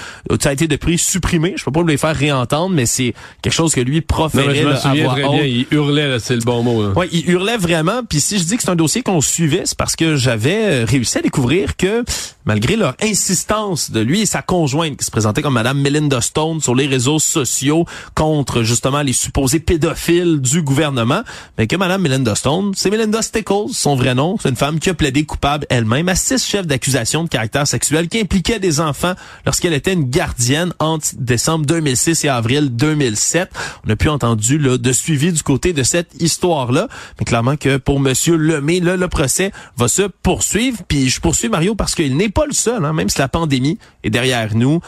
Ça 0.40 0.50
a 0.50 0.52
été 0.52 0.68
de 0.68 0.76
prix 0.76 0.96
supprimé. 0.96 1.54
Je 1.56 1.64
peux 1.64 1.72
pas 1.72 1.82
les 1.82 1.96
faire 1.96 2.14
réentendre, 2.14 2.74
mais 2.74 2.86
c'est 2.86 3.14
quelque 3.42 3.52
chose 3.52 3.74
que 3.74 3.80
lui 3.80 4.00
proférait. 4.00 4.62
Non, 4.62 4.70
je 4.76 5.06
très 5.06 5.28
bien. 5.28 5.42
Il 5.42 5.66
hurlait, 5.70 6.18
c'est 6.20 6.36
le 6.36 6.42
bon 6.42 6.62
mot. 6.62 6.82
Là. 6.82 6.90
Ouais, 6.90 7.08
il 7.10 7.28
hurlait 7.28 7.56
vraiment. 7.56 8.02
Puis 8.08 8.20
si 8.20 8.37
je 8.38 8.44
dis 8.44 8.56
que 8.56 8.62
c'est 8.62 8.70
un 8.70 8.76
dossier 8.76 9.02
qu'on 9.02 9.20
suivait, 9.20 9.62
c'est 9.64 9.76
parce 9.76 9.96
que 9.96 10.16
j'avais 10.16 10.82
euh, 10.82 10.84
réussi 10.84 11.18
à 11.18 11.22
découvrir 11.22 11.76
que 11.76 12.04
malgré 12.48 12.76
leur 12.76 12.94
insistance 13.02 13.90
de 13.90 14.00
lui 14.00 14.22
et 14.22 14.26
sa 14.26 14.40
conjointe 14.40 14.96
qui 14.96 15.04
se 15.04 15.10
présentait 15.10 15.42
comme 15.42 15.52
Madame 15.52 15.78
Melinda 15.78 16.22
Stone 16.22 16.62
sur 16.62 16.74
les 16.74 16.86
réseaux 16.86 17.18
sociaux 17.18 17.84
contre 18.14 18.62
justement 18.62 19.02
les 19.02 19.12
supposés 19.12 19.60
pédophiles 19.60 20.40
du 20.40 20.62
gouvernement, 20.62 21.20
mais 21.58 21.66
que 21.66 21.76
Madame 21.76 22.00
Melinda 22.00 22.34
Stone, 22.34 22.72
c'est 22.74 22.88
Melinda 22.88 23.20
Stickles, 23.20 23.74
son 23.74 23.96
vrai 23.96 24.14
nom, 24.14 24.38
c'est 24.40 24.48
une 24.48 24.56
femme 24.56 24.78
qui 24.78 24.88
a 24.88 24.94
plaidé 24.94 25.24
coupable 25.24 25.66
elle-même 25.68 26.08
à 26.08 26.14
six 26.14 26.42
chefs 26.42 26.66
d'accusation 26.66 27.22
de 27.22 27.28
caractère 27.28 27.66
sexuel 27.66 28.08
qui 28.08 28.18
impliquaient 28.18 28.60
des 28.60 28.80
enfants 28.80 29.12
lorsqu'elle 29.44 29.74
était 29.74 29.92
une 29.92 30.08
gardienne 30.08 30.72
entre 30.78 31.08
décembre 31.18 31.66
2006 31.66 32.24
et 32.24 32.28
avril 32.30 32.70
2007. 32.74 33.50
On 33.86 33.90
a 33.90 33.96
pu 33.96 34.08
entendu 34.08 34.56
là, 34.56 34.78
de 34.78 34.92
suivi 34.92 35.34
du 35.34 35.42
côté 35.42 35.74
de 35.74 35.82
cette 35.82 36.14
histoire-là, 36.18 36.88
mais 37.18 37.26
clairement 37.26 37.56
que 37.56 37.76
pour 37.76 38.00
Monsieur 38.00 38.36
Lemay, 38.36 38.80
là, 38.80 38.96
le 38.96 39.08
procès 39.08 39.52
va 39.76 39.86
se 39.86 40.02
poursuivre. 40.22 40.78
Puis 40.88 41.10
je 41.10 41.20
poursuis 41.20 41.50
Mario 41.50 41.74
parce 41.74 41.94
qu'il 41.94 42.16
n'est 42.16 42.30
pas 42.38 42.46
le 42.46 42.52
seul, 42.52 42.84
hein, 42.84 42.92
même 42.92 43.08
si 43.08 43.18
la 43.18 43.26
pandémie 43.26 43.78
est 44.04 44.10
derrière 44.10 44.54
nous 44.54 44.80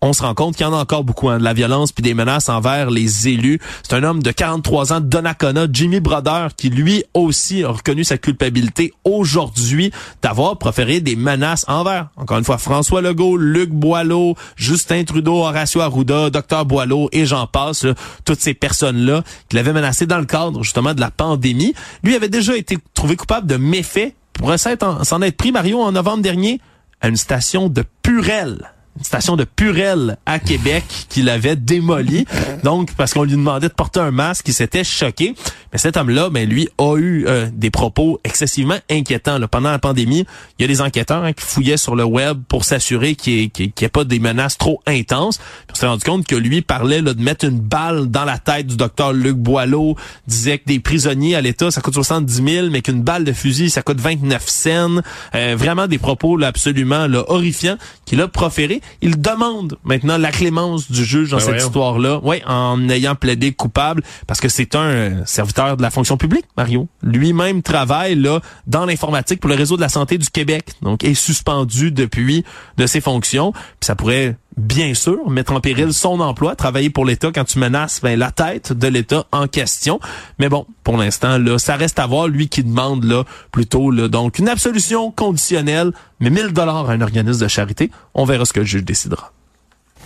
on 0.00 0.12
se 0.12 0.22
rend 0.22 0.34
compte 0.34 0.56
qu'il 0.56 0.64
y 0.64 0.68
en 0.68 0.72
a 0.72 0.76
encore 0.76 1.02
beaucoup, 1.02 1.28
hein, 1.28 1.38
de 1.38 1.44
la 1.44 1.54
violence 1.54 1.90
puis 1.90 2.02
des 2.02 2.14
menaces 2.14 2.48
envers 2.48 2.90
les 2.90 3.28
élus. 3.28 3.58
C'est 3.82 3.96
un 3.96 4.04
homme 4.04 4.22
de 4.22 4.30
43 4.30 4.92
ans, 4.92 5.00
Donnacona, 5.00 5.66
Jimmy 5.72 5.98
Brother, 5.98 6.54
qui 6.56 6.70
lui 6.70 7.04
aussi 7.14 7.64
a 7.64 7.70
reconnu 7.70 8.04
sa 8.04 8.16
culpabilité 8.16 8.92
aujourd'hui 9.02 9.90
d'avoir 10.22 10.56
proféré 10.56 11.00
des 11.00 11.16
menaces 11.16 11.64
envers, 11.66 12.10
encore 12.16 12.38
une 12.38 12.44
fois, 12.44 12.58
François 12.58 13.02
Legault, 13.02 13.36
Luc 13.36 13.70
Boileau, 13.70 14.36
Justin 14.54 15.02
Trudeau, 15.02 15.38
Horacio 15.38 15.80
Arruda, 15.80 16.30
Dr 16.30 16.64
Boileau 16.64 17.08
et 17.10 17.26
j'en 17.26 17.48
passe, 17.48 17.84
toutes 18.24 18.40
ces 18.40 18.54
personnes-là 18.54 19.24
qui 19.48 19.56
l'avaient 19.56 19.72
menacé 19.72 20.06
dans 20.06 20.18
le 20.18 20.26
cadre 20.26 20.62
justement 20.62 20.94
de 20.94 21.00
la 21.00 21.10
pandémie. 21.10 21.74
Lui 22.04 22.14
avait 22.14 22.28
déjà 22.28 22.56
été 22.56 22.78
trouvé 22.94 23.16
coupable 23.16 23.48
de 23.48 23.56
méfaits 23.56 24.14
pour 24.38 24.56
s'en 24.56 25.22
être 25.22 25.36
pris, 25.36 25.50
Mario, 25.50 25.80
en 25.80 25.90
novembre 25.90 26.22
dernier, 26.22 26.60
à 27.00 27.08
une 27.08 27.16
station 27.16 27.68
de 27.68 27.84
Purel 28.02 28.72
station 29.02 29.36
de 29.36 29.44
Purel 29.44 30.16
à 30.26 30.38
Québec 30.38 30.84
qu'il 31.08 31.28
avait 31.28 31.56
démoli. 31.56 32.26
Donc, 32.64 32.94
parce 32.94 33.14
qu'on 33.14 33.24
lui 33.24 33.32
demandait 33.32 33.68
de 33.68 33.74
porter 33.74 34.00
un 34.00 34.10
masque, 34.10 34.48
il 34.48 34.54
s'était 34.54 34.84
choqué. 34.84 35.34
Mais 35.72 35.78
cet 35.78 35.96
homme-là, 35.96 36.30
ben, 36.30 36.48
lui, 36.48 36.68
a 36.78 36.96
eu 36.96 37.26
euh, 37.26 37.48
des 37.52 37.70
propos 37.70 38.20
excessivement 38.24 38.78
inquiétants. 38.90 39.38
Là. 39.38 39.48
Pendant 39.48 39.70
la 39.70 39.78
pandémie, 39.78 40.24
il 40.58 40.62
y 40.62 40.64
a 40.64 40.68
des 40.68 40.80
enquêteurs 40.80 41.24
hein, 41.24 41.32
qui 41.32 41.44
fouillaient 41.44 41.76
sur 41.76 41.94
le 41.94 42.04
web 42.04 42.42
pour 42.48 42.64
s'assurer 42.64 43.14
qu'il 43.14 43.50
n'y 43.58 43.72
ait, 43.80 43.88
pas 43.88 44.04
des 44.04 44.18
menaces 44.18 44.58
trop 44.58 44.80
intenses. 44.86 45.38
on 45.70 45.74
s'est 45.74 45.86
rendu 45.86 46.04
compte 46.04 46.26
que 46.26 46.36
lui 46.36 46.62
parlait 46.62 47.02
là, 47.02 47.14
de 47.14 47.22
mettre 47.22 47.44
une 47.44 47.60
balle 47.60 48.06
dans 48.06 48.24
la 48.24 48.38
tête 48.38 48.66
du 48.66 48.76
docteur 48.76 49.12
Luc 49.12 49.36
Boileau, 49.36 49.96
disait 50.26 50.58
que 50.58 50.64
des 50.66 50.80
prisonniers 50.80 51.34
à 51.34 51.40
l'État, 51.40 51.70
ça 51.70 51.80
coûte 51.80 51.94
70 51.94 52.42
000, 52.42 52.66
mais 52.70 52.82
qu'une 52.82 53.02
balle 53.02 53.24
de 53.24 53.32
fusil, 53.32 53.70
ça 53.70 53.82
coûte 53.82 54.00
29 54.00 54.46
cents. 54.48 55.00
Euh, 55.34 55.54
vraiment 55.56 55.86
des 55.86 55.98
propos 55.98 56.36
là, 56.36 56.48
absolument 56.48 57.06
là, 57.06 57.24
horrifiants 57.28 57.76
qu'il 58.04 58.20
a 58.20 58.28
proférés. 58.28 58.80
Il 59.02 59.20
demande 59.20 59.78
maintenant 59.84 60.18
la 60.18 60.30
clémence 60.30 60.90
du 60.90 61.04
juge 61.04 61.30
dans 61.30 61.38
ben 61.38 61.44
cette 61.44 61.62
histoire-là, 61.62 62.20
ouais, 62.22 62.42
en 62.46 62.88
ayant 62.88 63.14
plaidé 63.14 63.52
coupable, 63.52 64.02
parce 64.26 64.40
que 64.40 64.48
c'est 64.48 64.74
un 64.74 65.24
serviteur 65.24 65.76
de 65.76 65.82
la 65.82 65.90
fonction 65.90 66.16
publique, 66.16 66.46
Mario. 66.56 66.88
Lui-même 67.02 67.62
travaille 67.62 68.14
là 68.14 68.40
dans 68.66 68.86
l'informatique 68.86 69.40
pour 69.40 69.50
le 69.50 69.56
réseau 69.56 69.76
de 69.76 69.80
la 69.80 69.88
santé 69.88 70.18
du 70.18 70.28
Québec, 70.28 70.70
donc 70.82 71.04
est 71.04 71.14
suspendu 71.14 71.92
depuis 71.92 72.44
de 72.76 72.86
ses 72.86 73.00
fonctions. 73.00 73.52
Puis 73.52 73.86
ça 73.86 73.94
pourrait 73.94 74.36
bien 74.58 74.92
sûr, 74.94 75.30
mettre 75.30 75.52
en 75.52 75.60
péril 75.60 75.92
son 75.92 76.20
emploi, 76.20 76.56
travailler 76.56 76.90
pour 76.90 77.04
l'État 77.04 77.30
quand 77.32 77.44
tu 77.44 77.58
menaces 77.58 78.00
ben, 78.02 78.18
la 78.18 78.30
tête 78.30 78.72
de 78.72 78.88
l'État 78.88 79.24
en 79.32 79.46
question. 79.46 80.00
Mais 80.38 80.48
bon, 80.48 80.66
pour 80.82 80.96
l'instant, 80.96 81.38
là, 81.38 81.58
ça 81.58 81.76
reste 81.76 81.98
à 81.98 82.06
voir, 82.06 82.28
lui 82.28 82.48
qui 82.48 82.64
demande 82.64 83.04
là 83.04 83.24
plutôt 83.52 83.90
là, 83.90 84.08
donc 84.08 84.38
une 84.38 84.48
absolution 84.48 85.10
conditionnelle, 85.10 85.92
mais 86.20 86.30
1000 86.30 86.48
dollars 86.48 86.90
à 86.90 86.92
un 86.92 87.00
organisme 87.00 87.40
de 87.40 87.48
charité. 87.48 87.90
On 88.14 88.24
verra 88.24 88.44
ce 88.44 88.52
que 88.52 88.60
le 88.60 88.66
juge 88.66 88.84
décidera. 88.84 89.32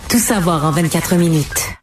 Tout 0.08 0.18
savoir 0.18 0.64
en 0.64 0.70
24 0.70 1.14
minutes. 1.16 1.81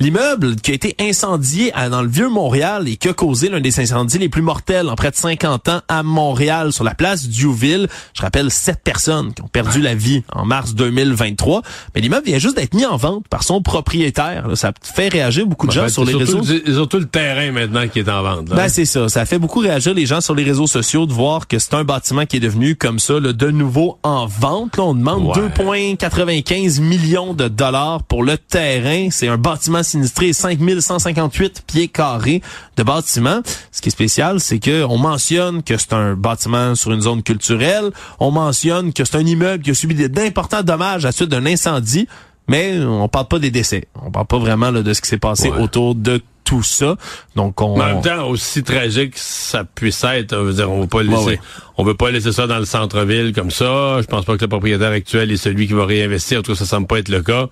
L'immeuble 0.00 0.56
qui 0.56 0.70
a 0.70 0.74
été 0.74 0.94
incendié 1.00 1.72
dans 1.90 2.02
le 2.02 2.08
vieux 2.08 2.28
Montréal 2.28 2.86
et 2.88 2.96
qui 2.96 3.08
a 3.08 3.12
causé 3.12 3.48
l'un 3.48 3.60
des 3.60 3.80
incendies 3.80 4.18
les 4.18 4.28
plus 4.28 4.42
mortels 4.42 4.88
en 4.88 4.94
près 4.94 5.10
de 5.10 5.16
50 5.16 5.68
ans 5.68 5.80
à 5.88 6.02
Montréal 6.04 6.72
sur 6.72 6.84
la 6.84 6.94
place 6.94 7.28
Diouville. 7.28 7.88
Je 8.14 8.22
rappelle 8.22 8.50
sept 8.50 8.80
personnes 8.82 9.34
qui 9.34 9.42
ont 9.42 9.48
perdu 9.48 9.80
la 9.80 9.94
vie 9.94 10.22
en 10.32 10.44
mars 10.44 10.74
2023. 10.74 11.62
Mais 11.94 12.00
l'immeuble 12.00 12.26
vient 12.26 12.38
juste 12.38 12.56
d'être 12.56 12.74
mis 12.74 12.86
en 12.86 12.96
vente 12.96 13.26
par 13.28 13.42
son 13.42 13.60
propriétaire. 13.60 14.46
Ça 14.54 14.72
fait 14.82 15.08
réagir 15.08 15.46
beaucoup 15.46 15.66
de 15.66 15.72
gens 15.72 15.88
sur 15.88 16.04
les 16.04 16.14
réseaux. 16.14 16.42
Ils 16.66 16.78
ont 16.78 16.86
tout 16.86 16.98
le 16.98 17.06
terrain 17.06 17.50
maintenant 17.50 17.88
qui 17.88 17.98
est 17.98 18.08
en 18.08 18.22
vente. 18.22 18.44
Ben 18.46 18.68
c'est 18.68 18.84
ça. 18.84 19.08
Ça 19.08 19.24
fait 19.26 19.38
beaucoup 19.38 19.60
réagir 19.60 19.94
les 19.94 20.06
gens 20.06 20.20
sur 20.20 20.34
les 20.34 20.44
réseaux 20.44 20.68
sociaux 20.68 21.06
de 21.06 21.12
voir 21.12 21.48
que 21.48 21.58
c'est 21.58 21.74
un 21.74 21.84
bâtiment 21.84 22.24
qui 22.24 22.36
est 22.36 22.40
devenu 22.40 22.76
comme 22.76 23.00
ça, 23.00 23.18
là, 23.18 23.32
de 23.32 23.50
nouveau 23.50 23.98
en 24.04 24.26
vente. 24.26 24.76
Là, 24.76 24.84
on 24.84 24.94
demande 24.94 25.24
2,95 25.36 26.80
millions 26.80 27.34
de 27.34 27.48
dollars 27.48 28.04
pour 28.04 28.22
le 28.22 28.38
terrain. 28.38 29.08
C'est 29.10 29.26
un 29.26 29.38
bâtiment 29.38 29.82
sinistré 29.88 30.32
5158 30.32 31.62
pieds 31.66 31.88
carrés 31.88 32.42
de 32.76 32.82
bâtiment. 32.82 33.40
Ce 33.72 33.80
qui 33.80 33.88
est 33.88 33.92
spécial, 33.92 34.40
c'est 34.40 34.58
que 34.58 34.84
on 34.84 34.98
mentionne 34.98 35.62
que 35.62 35.76
c'est 35.76 35.92
un 35.92 36.14
bâtiment 36.14 36.74
sur 36.74 36.92
une 36.92 37.00
zone 37.00 37.22
culturelle, 37.22 37.90
on 38.20 38.30
mentionne 38.30 38.92
que 38.92 39.04
c'est 39.04 39.16
un 39.16 39.26
immeuble 39.26 39.62
qui 39.62 39.70
a 39.70 39.74
subi 39.74 39.94
d'importants 40.08 40.62
dommages 40.62 41.04
à 41.04 41.08
la 41.08 41.12
suite 41.12 41.28
d'un 41.30 41.46
incendie, 41.46 42.06
mais 42.46 42.78
on 42.80 43.08
parle 43.08 43.28
pas 43.28 43.38
des 43.38 43.50
décès. 43.50 43.88
On 44.04 44.10
parle 44.10 44.26
pas 44.26 44.38
vraiment 44.38 44.72
de 44.72 44.92
ce 44.92 45.00
qui 45.00 45.08
s'est 45.08 45.18
passé 45.18 45.50
autour 45.50 45.94
de 45.94 46.20
tout 46.48 46.62
ça. 46.62 46.96
Donc 47.36 47.60
on. 47.60 47.78
en 47.78 47.86
même 47.86 48.00
temps, 48.00 48.26
aussi 48.28 48.62
tragique 48.62 49.18
ça 49.18 49.64
puisse 49.64 50.02
être, 50.02 50.34
on 50.34 50.44
veut 50.44 50.54
dire, 50.54 50.70
on 50.70 50.80
veut 50.80 50.86
pas 50.86 51.02
laisser, 51.02 51.38
on 51.76 51.84
veut 51.84 51.94
pas 51.94 52.10
laisser 52.10 52.32
ça 52.32 52.46
dans 52.46 52.58
le 52.58 52.64
centre-ville 52.64 53.34
comme 53.34 53.50
ça. 53.50 54.00
Je 54.00 54.06
pense 54.06 54.24
pas 54.24 54.36
que 54.36 54.44
le 54.44 54.48
propriétaire 54.48 54.92
actuel 54.92 55.30
est 55.30 55.36
celui 55.36 55.66
qui 55.66 55.74
va 55.74 55.84
réinvestir. 55.84 56.38
En 56.38 56.42
tout 56.42 56.52
cas, 56.52 56.58
ça 56.58 56.64
semble 56.64 56.86
pas 56.86 56.98
être 57.00 57.10
le 57.10 57.22
cas. 57.22 57.48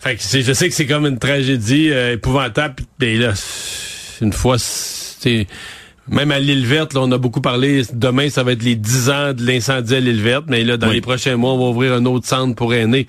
Fait 0.00 0.16
que 0.16 0.22
je 0.22 0.52
sais 0.52 0.68
que 0.68 0.74
c'est 0.74 0.86
comme 0.86 1.06
une 1.06 1.18
tragédie 1.18 1.90
euh, 1.90 2.14
épouvantable. 2.14 2.82
Mais 3.00 3.16
là, 3.16 3.34
une 4.22 4.32
fois, 4.32 4.56
c'est 4.58 5.46
même 6.08 6.32
à 6.32 6.40
l'île 6.40 6.66
verte, 6.66 6.94
là, 6.94 7.02
on 7.02 7.12
a 7.12 7.18
beaucoup 7.18 7.42
parlé. 7.42 7.82
Demain, 7.92 8.30
ça 8.30 8.42
va 8.42 8.52
être 8.52 8.62
les 8.62 8.76
10 8.76 9.10
ans 9.10 9.32
de 9.34 9.44
l'incendie 9.44 9.94
à 9.94 10.00
l'île 10.00 10.22
verte. 10.22 10.46
Mais 10.48 10.64
là, 10.64 10.78
dans 10.78 10.90
les 10.90 11.02
prochains 11.02 11.36
mois, 11.36 11.52
on 11.52 11.58
va 11.58 11.64
ouvrir 11.66 11.92
un 11.92 12.04
autre 12.06 12.26
centre 12.26 12.56
pour 12.56 12.74
aînés 12.74 13.06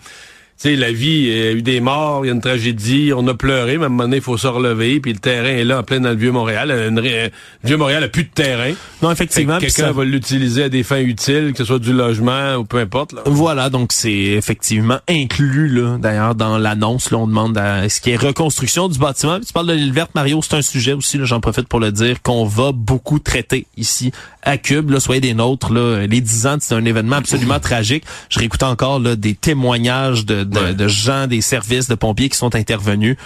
sais, 0.62 0.76
la 0.76 0.92
vie, 0.92 1.28
il 1.28 1.38
y 1.38 1.42
a 1.42 1.52
eu 1.52 1.62
des 1.62 1.82
morts, 1.82 2.24
il 2.24 2.28
y 2.28 2.32
a 2.32 2.34
une 2.34 2.42
tragédie, 2.42 3.12
on 3.16 3.28
a 3.28 3.34
pleuré, 3.34 3.78
mais 3.78 3.84
à 3.84 3.86
un 3.88 3.90
moment 3.90 4.04
donné, 4.04 4.18
il 4.18 4.22
faut 4.22 4.38
se 4.38 4.48
relever, 4.48 5.00
puis 5.00 5.14
le 5.14 5.20
terrain 5.20 5.50
est 5.50 5.64
là, 5.64 5.80
en 5.80 5.84
plein 5.84 6.00
dans 6.00 6.10
le 6.10 6.16
Vieux-Montréal. 6.16 6.70
Le 6.70 7.30
Vieux-Montréal 7.64 8.04
a 8.04 8.08
plus 8.08 8.24
de 8.24 8.30
terrain. 8.30 8.74
Non, 9.02 9.12
effectivement. 9.12 9.58
Quelqu'un 9.58 9.92
va 9.92 10.04
l'utiliser 10.04 10.64
à 10.64 10.70
des 10.70 10.84
fins 10.84 11.00
utiles, 11.00 11.52
que 11.52 11.60
ce 11.60 11.66
soit 11.66 11.80
du 11.80 11.94
logement 11.94 12.56
ou 12.56 12.66
peu 12.66 12.78
importe. 12.78 13.16
Voilà, 13.26 13.70
donc 13.70 13.92
c'est 13.92 14.12
effectivement 14.12 15.00
inclus, 15.10 15.68
là, 15.68 15.98
d'ailleurs, 15.98 16.36
dans 16.36 16.58
l'annonce. 16.58 17.12
Là, 17.12 17.18
on 17.18 17.28
demande 17.28 17.58
à 17.58 17.90
ce 17.90 18.00
qui 18.00 18.12
est 18.12 18.16
reconstruction 18.16 18.88
du 18.88 19.00
bâtiment. 19.00 19.40
tu 19.40 19.52
parles 19.54 19.68
de 19.68 19.74
l'île 19.74 19.94
verte, 19.94 20.12
Mario, 20.16 20.42
c'est 20.42 20.56
un 20.56 20.62
sujet 20.62 20.94
aussi, 20.94 21.20
j'en 21.24 21.40
profite 21.40 21.68
pour 21.68 21.80
le 21.80 21.92
dire, 21.92 22.22
qu'on 22.22 22.46
va 22.46 22.72
beaucoup 22.72 23.20
traiter 23.20 23.66
ici 23.78 24.12
à 24.44 24.58
Cube. 24.58 24.90
Là, 24.92 25.00
soyez 25.00 25.22
des 25.22 25.34
nôtres. 25.34 25.72
Là. 25.74 26.06
Les 26.08 26.22
10 26.22 26.48
ans, 26.48 26.58
c'est 26.60 26.76
un 26.76 26.86
événement 26.86 27.18
absolument 27.18 27.60
tragique. 27.62 28.04
Je 28.30 28.40
réécoute 28.40 28.64
encore 28.64 29.00
là, 29.00 29.16
des 29.16 29.34
témoignages 29.34 30.26
de, 30.26 30.44
de, 30.52 30.88
gens 30.88 31.28
des 31.28 31.42
services 31.42 31.88
de 31.88 31.96
pompiers 31.96 32.30
qui 32.30 32.38
sont 32.38 32.56
intervenus. 32.56 33.18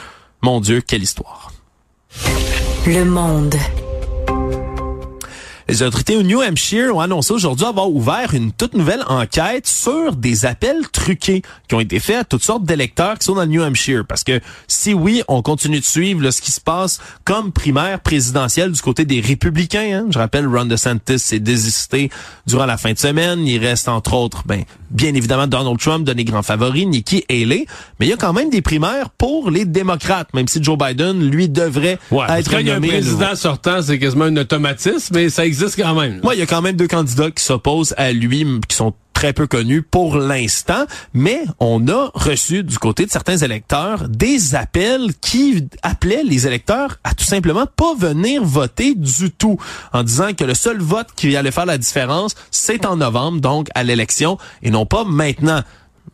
Mon 0.41 0.59
Dieu, 0.61 0.81
quelle 0.81 1.03
histoire. 1.03 1.51
Le 2.85 3.03
monde. 3.03 3.55
Les 5.67 5.81
autorités 5.81 6.15
au 6.15 6.21
New 6.21 6.43
Hampshire 6.43 6.95
ont 6.95 6.99
annoncé 6.99 7.33
aujourd'hui 7.33 7.65
avoir 7.65 7.89
ouvert 7.89 8.35
une 8.35 8.51
toute 8.51 8.75
nouvelle 8.75 9.03
enquête 9.07 9.65
sur 9.65 10.15
des 10.15 10.45
appels 10.45 10.87
truqués 10.91 11.41
qui 11.67 11.73
ont 11.73 11.79
été 11.79 11.99
faits 11.99 12.17
à 12.17 12.23
toutes 12.23 12.43
sortes 12.43 12.65
d'électeurs 12.65 13.17
qui 13.17 13.25
sont 13.25 13.33
dans 13.33 13.41
le 13.41 13.47
New 13.47 13.63
Hampshire. 13.63 14.05
Parce 14.07 14.23
que 14.23 14.39
si 14.67 14.93
oui, 14.93 15.23
on 15.27 15.41
continue 15.41 15.79
de 15.79 15.85
suivre 15.85 16.29
ce 16.29 16.39
qui 16.39 16.51
se 16.51 16.61
passe 16.61 16.99
comme 17.23 17.51
primaire 17.51 17.99
présidentielle 17.99 18.73
du 18.73 18.81
côté 18.81 19.05
des 19.05 19.19
républicains. 19.21 20.03
Hein. 20.03 20.05
Je 20.11 20.19
rappelle, 20.19 20.45
Ron 20.45 20.65
DeSantis 20.65 21.17
s'est 21.17 21.39
désisté 21.39 22.11
durant 22.45 22.67
la 22.67 22.77
fin 22.77 22.93
de 22.93 22.99
semaine. 22.99 23.47
Il 23.47 23.65
reste 23.65 23.89
entre 23.89 24.13
autres, 24.13 24.43
ben, 24.45 24.65
bien 24.91 25.15
évidemment, 25.15 25.47
Donald 25.47 25.79
Trump, 25.79 26.05
donné 26.05 26.25
grand 26.25 26.43
favori, 26.43 26.85
Nikki 26.85 27.25
Haley. 27.27 27.65
Mais 27.99 28.05
il 28.05 28.09
y 28.09 28.13
a 28.13 28.17
quand 28.17 28.33
même 28.33 28.51
des 28.51 28.61
primaires 28.61 29.09
pour 29.09 29.49
les 29.49 29.65
démocrates, 29.65 30.31
même 30.35 30.47
si 30.47 30.63
Joe 30.63 30.77
Biden, 30.77 31.27
lui, 31.27 31.49
devrait 31.49 31.97
être 32.29 32.51
quand 32.51 32.59
il 32.59 32.67
y 32.67 32.71
a 32.71 32.75
un 32.75 32.81
président 32.81 33.35
sortant, 33.35 33.81
c'est 33.81 33.97
quasiment 33.97 34.25
un 34.25 34.37
automatisme, 34.37 35.15
mais 35.15 35.29
ça 35.29 35.43
existe 35.43 35.54
quand 35.77 35.95
même. 35.95 36.21
il 36.33 36.39
y 36.39 36.41
a 36.41 36.45
quand 36.45 36.61
même 36.61 36.75
deux 36.75 36.87
candidats 36.87 37.31
qui 37.31 37.43
s'opposent 37.43 37.93
à 37.97 38.11
lui, 38.11 38.45
qui 38.67 38.75
sont 38.75 38.93
très 39.15 39.31
peu 39.31 39.47
connus 39.47 39.81
pour 39.81 40.17
l'instant, 40.17 40.85
mais 41.13 41.41
on 41.59 41.87
a 41.87 42.11
reçu 42.13 42.63
du 42.63 42.77
côté 42.77 43.05
de 43.05 43.11
certains 43.11 43.37
électeurs 43.37 44.09
des 44.09 44.55
appels 44.55 45.13
qui 45.21 45.67
appelaient 45.81 46.23
les 46.23 46.45
électeurs 46.45 46.97
à 47.03 47.13
tout 47.13 47.23
simplement 47.23 47.65
pas 47.65 47.95
venir 47.95 48.43
voter 48.43 48.93
du 48.93 49.31
tout, 49.31 49.57
en 49.93 50.03
disant 50.03 50.33
que 50.33 50.43
le 50.43 50.53
seul 50.53 50.79
vote 50.79 51.07
qui 51.15 51.35
allait 51.37 51.51
faire 51.51 51.65
la 51.65 51.77
différence, 51.77 52.35
c'est 52.51 52.85
en 52.85 52.97
novembre, 52.97 53.39
donc 53.39 53.69
à 53.73 53.83
l'élection, 53.83 54.37
et 54.61 54.69
non 54.69 54.85
pas 54.85 55.05
maintenant. 55.05 55.61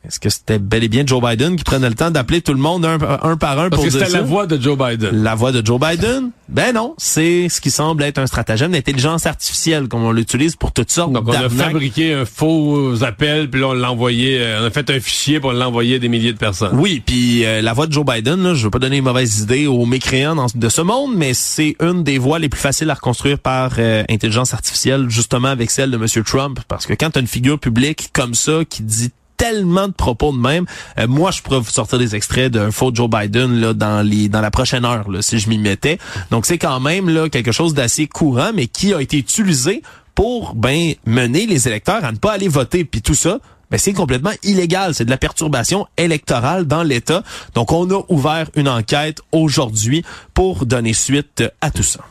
Est-ce 0.06 0.19
que 0.19 0.30
c'était 0.30 0.60
bel 0.60 0.84
et 0.84 0.88
bien 0.88 1.04
Joe 1.06 1.21
Biden 1.21 1.56
qui 1.56 1.63
prenait 1.63 1.89
le 1.89 1.95
temps 1.95 2.12
d'appeler 2.12 2.41
tout 2.41 2.54
le 2.54 2.60
monde 2.60 2.86
un, 2.86 2.97
par 2.97 3.60
un 3.60 3.69
Parce 3.69 3.82
pour 3.82 3.84
que 3.84 3.89
c'était 3.89 4.10
la 4.10 4.21
voix 4.21 4.47
de 4.47 4.60
Joe 4.60 4.77
Biden. 4.77 5.23
La 5.23 5.36
voix 5.36 5.51
de 5.51 5.65
Joe 5.65 5.80
Biden? 5.80 6.32
Ben 6.49 6.73
non, 6.73 6.95
c'est 6.97 7.47
ce 7.47 7.62
qui 7.62 7.71
semble 7.71 8.04
être 8.04 8.17
un 8.17 8.27
stratagème 8.27 8.71
d'intelligence 8.73 9.25
artificielle, 9.25 9.88
comme 9.88 10.04
on 10.04 10.12
l'utilise 10.12 10.58
pour 10.58 10.73
toutes 10.73 10.91
sortes 10.91 11.13
Donc 11.13 11.27
on 11.27 11.32
a 11.32 11.49
fabriqué 11.49 12.13
un 12.13 12.25
faux 12.25 13.04
appel, 13.04 13.49
puis 13.49 13.62
là 13.62 13.67
on 13.67 13.73
l'a 13.73 13.91
envoyé, 13.91 14.38
euh, 14.41 14.62
on 14.62 14.65
a 14.65 14.69
fait 14.69 14.89
un 14.89 14.99
fichier 14.99 15.39
pour 15.39 15.54
l'envoyer 15.54 15.95
à 15.95 15.99
des 15.99 16.10
milliers 16.10 16.34
de 16.34 16.38
personnes. 16.38 16.77
Oui, 16.77 17.01
puis 17.06 17.45
euh, 17.45 17.62
la 17.62 17.71
voix 17.71 17.88
de 17.88 17.93
Joe 17.93 18.06
Biden, 18.06 18.43
là, 18.43 18.54
je 18.54 18.63
veux 18.63 18.69
pas 18.69 18.80
donner 18.80 18.97
une 18.97 19.06
mauvaise 19.06 19.39
idée 19.39 19.67
aux 19.67 19.86
mécréants 19.86 20.47
de 20.54 20.69
ce 20.69 20.82
monde, 20.82 21.13
mais 21.15 21.34
c'est 21.34 21.75
une 21.80 22.04
des 22.04 22.17
voix 22.17 22.39
les 22.39 22.49
plus 22.49 22.60
faciles 22.60 22.89
à 22.89 22.95
reconstruire 22.95 23.39
par 23.39 23.73
euh, 23.77 24.04
intelligence 24.10 24.54
artificielle, 24.54 25.10
justement 25.10 25.49
avec 25.49 25.71
celle 25.71 25.91
de 25.91 25.97
M. 25.97 26.23
Trump, 26.25 26.60
parce 26.67 26.86
que 26.86 26.93
quand 26.93 27.12
tu 27.12 27.19
as 27.19 27.21
une 27.21 27.27
figure 27.27 27.60
publique 27.60 28.10
comme 28.13 28.34
ça 28.34 28.65
qui 28.69 28.84
dit 28.84 29.12
tellement 29.41 29.88
de 29.88 29.93
propos 29.93 30.32
de 30.32 30.38
même. 30.38 30.67
Euh, 30.99 31.08
moi, 31.08 31.32
je 31.32 31.41
pourrais 31.41 31.60
vous 31.60 31.71
sortir 31.71 31.97
des 31.97 32.15
extraits 32.15 32.51
d'un 32.51 32.69
faux 32.69 32.91
Joe 32.93 33.10
Biden 33.10 33.60
là 33.60 33.73
dans 33.73 34.06
les 34.06 34.30
dans 34.30 34.39
la 34.39 34.51
prochaine 34.51 34.86
heure 34.86 35.10
là, 35.10 35.23
si 35.23 35.39
je 35.39 35.49
m'y 35.49 35.58
mettais. 35.58 35.97
Donc 36.30 36.45
c'est 36.45 36.60
quand 36.60 36.80
même 36.80 37.10
là 37.10 37.27
quelque 37.27 37.51
chose 37.51 37.73
d'assez 37.73 38.06
courant, 38.06 38.51
mais 38.54 38.67
qui 38.67 38.93
a 38.93 39.01
été 39.01 39.17
utilisé 39.17 39.82
pour 40.13 40.54
ben 40.54 40.93
mener 41.08 41.47
les 41.47 41.67
électeurs 41.67 42.06
à 42.06 42.12
ne 42.12 42.17
pas 42.17 42.34
aller 42.34 42.49
voter. 42.49 42.86
Puis 42.86 43.01
tout 43.01 43.15
ça, 43.15 43.39
ben 43.71 43.80
c'est 43.80 43.93
complètement 43.93 44.34
illégal. 44.43 44.93
C'est 44.93 45.06
de 45.06 45.10
la 45.10 45.17
perturbation 45.17 45.88
électorale 45.97 46.65
dans 46.65 46.84
l'État. 46.84 47.23
Donc, 47.56 47.71
on 47.71 47.89
a 47.89 48.04
ouvert 48.10 48.47
une 48.56 48.69
enquête 48.69 49.21
aujourd'hui 49.32 50.04
pour 50.36 50.67
donner 50.67 50.93
suite 50.93 51.43
à 51.62 51.71
tout 51.71 51.82
ça. 51.82 52.01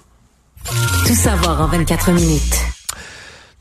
Tout 1.07 1.15
savoir 1.15 1.61
en 1.63 1.69
24 1.69 2.11
minutes. 2.11 2.80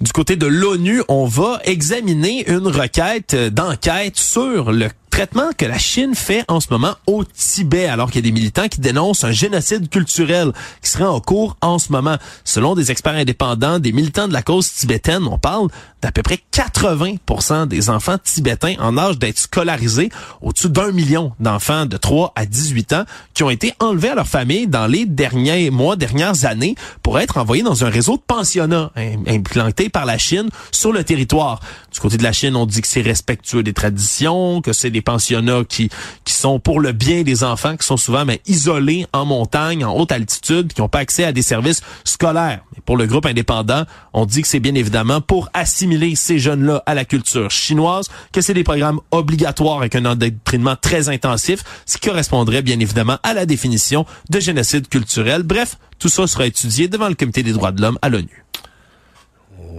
Du 0.02 0.14
côté 0.14 0.38
de 0.38 0.48
l'ONU, 0.48 1.04
on 1.10 1.26
va 1.26 1.60
examiner 1.66 2.50
une 2.50 2.68
requête 2.68 3.36
d'enquête 3.36 4.16
sur 4.16 4.72
le 4.72 4.88
traitement 5.20 5.50
que 5.58 5.66
la 5.66 5.78
Chine 5.78 6.16
fait 6.16 6.46
en 6.48 6.62
ce 6.62 6.68
moment 6.70 6.96
au 7.06 7.26
Tibet, 7.26 7.88
alors 7.88 8.10
qu'il 8.10 8.26
y 8.26 8.26
a 8.26 8.30
des 8.30 8.32
militants 8.32 8.70
qui 8.70 8.80
dénoncent 8.80 9.26
un 9.26 9.34
génocide 9.34 9.90
culturel 9.90 10.54
qui 10.82 10.90
serait 10.90 11.04
en 11.04 11.20
cours 11.20 11.58
en 11.60 11.78
ce 11.78 11.92
moment. 11.92 12.16
Selon 12.46 12.74
des 12.74 12.90
experts 12.90 13.16
indépendants, 13.16 13.80
des 13.80 13.92
militants 13.92 14.30
de 14.30 14.34
la 14.34 14.44
cause 14.44 14.72
tibétaine, 14.72 15.24
on 15.30 15.38
parle 15.38 15.68
d'à 16.02 16.14
peu 16.14 16.24
près 16.24 16.40
80% 16.54 17.68
des 17.68 17.90
enfants 17.90 18.16
tibétains 18.24 18.76
en 18.80 18.98
âge 18.98 19.20
d'être 19.20 19.40
scolarisés, 19.40 20.10
au-dessus 20.42 20.70
d'un 20.70 20.94
million 20.94 21.34
d'enfants 21.42 21.86
de 21.86 21.98
3 21.98 22.32
à 22.38 22.46
18 22.46 22.94
ans 22.94 23.04
qui 23.34 23.44
ont 23.44 23.50
été 23.50 23.74
enlevés 23.82 24.12
à 24.12 24.16
leur 24.16 24.28
famille 24.28 24.68
dans 24.68 24.88
les 24.88 25.06
derniers 25.06 25.70
mois, 25.70 25.98
dernières 25.98 26.46
années 26.46 26.76
pour 27.04 27.20
être 27.20 27.38
envoyés 27.38 27.64
dans 27.64 27.84
un 27.84 27.90
réseau 27.90 28.16
de 28.16 28.24
pensionnats 28.26 28.92
implanté 29.28 29.90
par 29.90 30.06
la 30.06 30.18
Chine 30.18 30.48
sur 30.72 30.94
le 30.94 31.04
territoire. 31.04 31.60
Du 31.92 32.00
côté 32.00 32.18
de 32.18 32.24
la 32.24 32.32
Chine, 32.32 32.56
on 32.56 32.66
dit 32.66 32.82
que 32.82 32.88
c'est 32.88 33.02
respectueux 33.02 33.64
des 33.64 33.74
traditions, 33.74 34.62
que 34.62 34.74
c'est 34.74 34.92
des 34.92 35.02
pensionnats 35.02 35.64
qui, 35.68 35.90
qui 36.24 36.34
sont 36.34 36.60
pour 36.60 36.80
le 36.80 36.92
bien 36.92 37.24
des 37.24 37.44
enfants, 37.44 37.76
qui 37.78 37.86
sont 37.86 37.98
souvent 37.98 38.26
mais, 38.26 38.42
isolés 38.46 39.06
en 39.14 39.26
montagne, 39.26 39.84
en 39.84 39.96
haute 39.96 40.12
altitude, 40.12 40.74
qui 40.74 40.82
n'ont 40.82 40.90
pas 40.90 41.00
accès 41.00 41.24
à 41.24 41.32
des 41.32 41.42
services 41.42 41.82
scolaires. 42.04 42.62
Pour 42.86 42.98
le 42.98 43.06
groupe 43.08 43.26
indépendant, 43.26 43.84
on 44.14 44.26
dit 44.26 44.42
que 44.42 44.48
c'est 44.48 44.60
bien 44.60 44.76
évidemment 44.76 45.22
pour 45.22 45.50
assimiler 45.54 46.16
ces 46.16 46.40
jeunes-là 46.40 46.84
à 46.86 46.94
la 46.94 47.06
culture 47.06 47.52
chinoise, 47.52 48.08
que 48.32 48.42
c'est 48.42 48.54
des 48.54 48.64
programmes 48.64 49.00
obligatoires 49.12 49.78
avec 49.78 49.96
un 49.96 50.06
endoctrinement 50.06 50.76
très 50.76 51.10
intensif, 51.10 51.64
ce 51.86 51.98
qui 51.98 52.08
correspondrait 52.10 52.62
bien 52.62 52.80
évidemment 52.80 53.18
à 53.24 53.34
la 53.34 53.46
définition 53.46 54.06
de 54.30 54.40
génocide 54.40 54.88
culturel. 54.88 55.44
Bref, 55.44 55.78
tout 55.98 56.10
ça 56.10 56.28
sera 56.28 56.46
étudié 56.46 56.88
devant 56.88 57.10
le 57.10 57.16
Comité 57.16 57.44
des 57.44 57.52
droits 57.52 57.72
de 57.72 57.82
l'homme 57.82 58.00
à 58.02 58.10
l'ONU. 58.10 58.46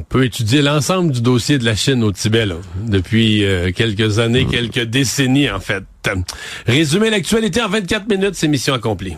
On 0.00 0.02
peut 0.02 0.24
étudier 0.24 0.62
l'ensemble 0.62 1.12
du 1.12 1.20
dossier 1.20 1.58
de 1.58 1.64
la 1.64 1.76
Chine 1.76 2.02
au 2.02 2.10
Tibet 2.10 2.46
depuis 2.86 3.44
euh, 3.44 3.70
quelques 3.70 4.18
années, 4.18 4.46
quelques 4.46 4.84
décennies 4.84 5.50
en 5.50 5.60
fait. 5.60 5.84
Résumer 6.66 7.10
l'actualité 7.10 7.60
en 7.60 7.68
24 7.68 8.08
minutes, 8.08 8.34
c'est 8.34 8.48
mission 8.48 8.72
accomplie. 8.72 9.16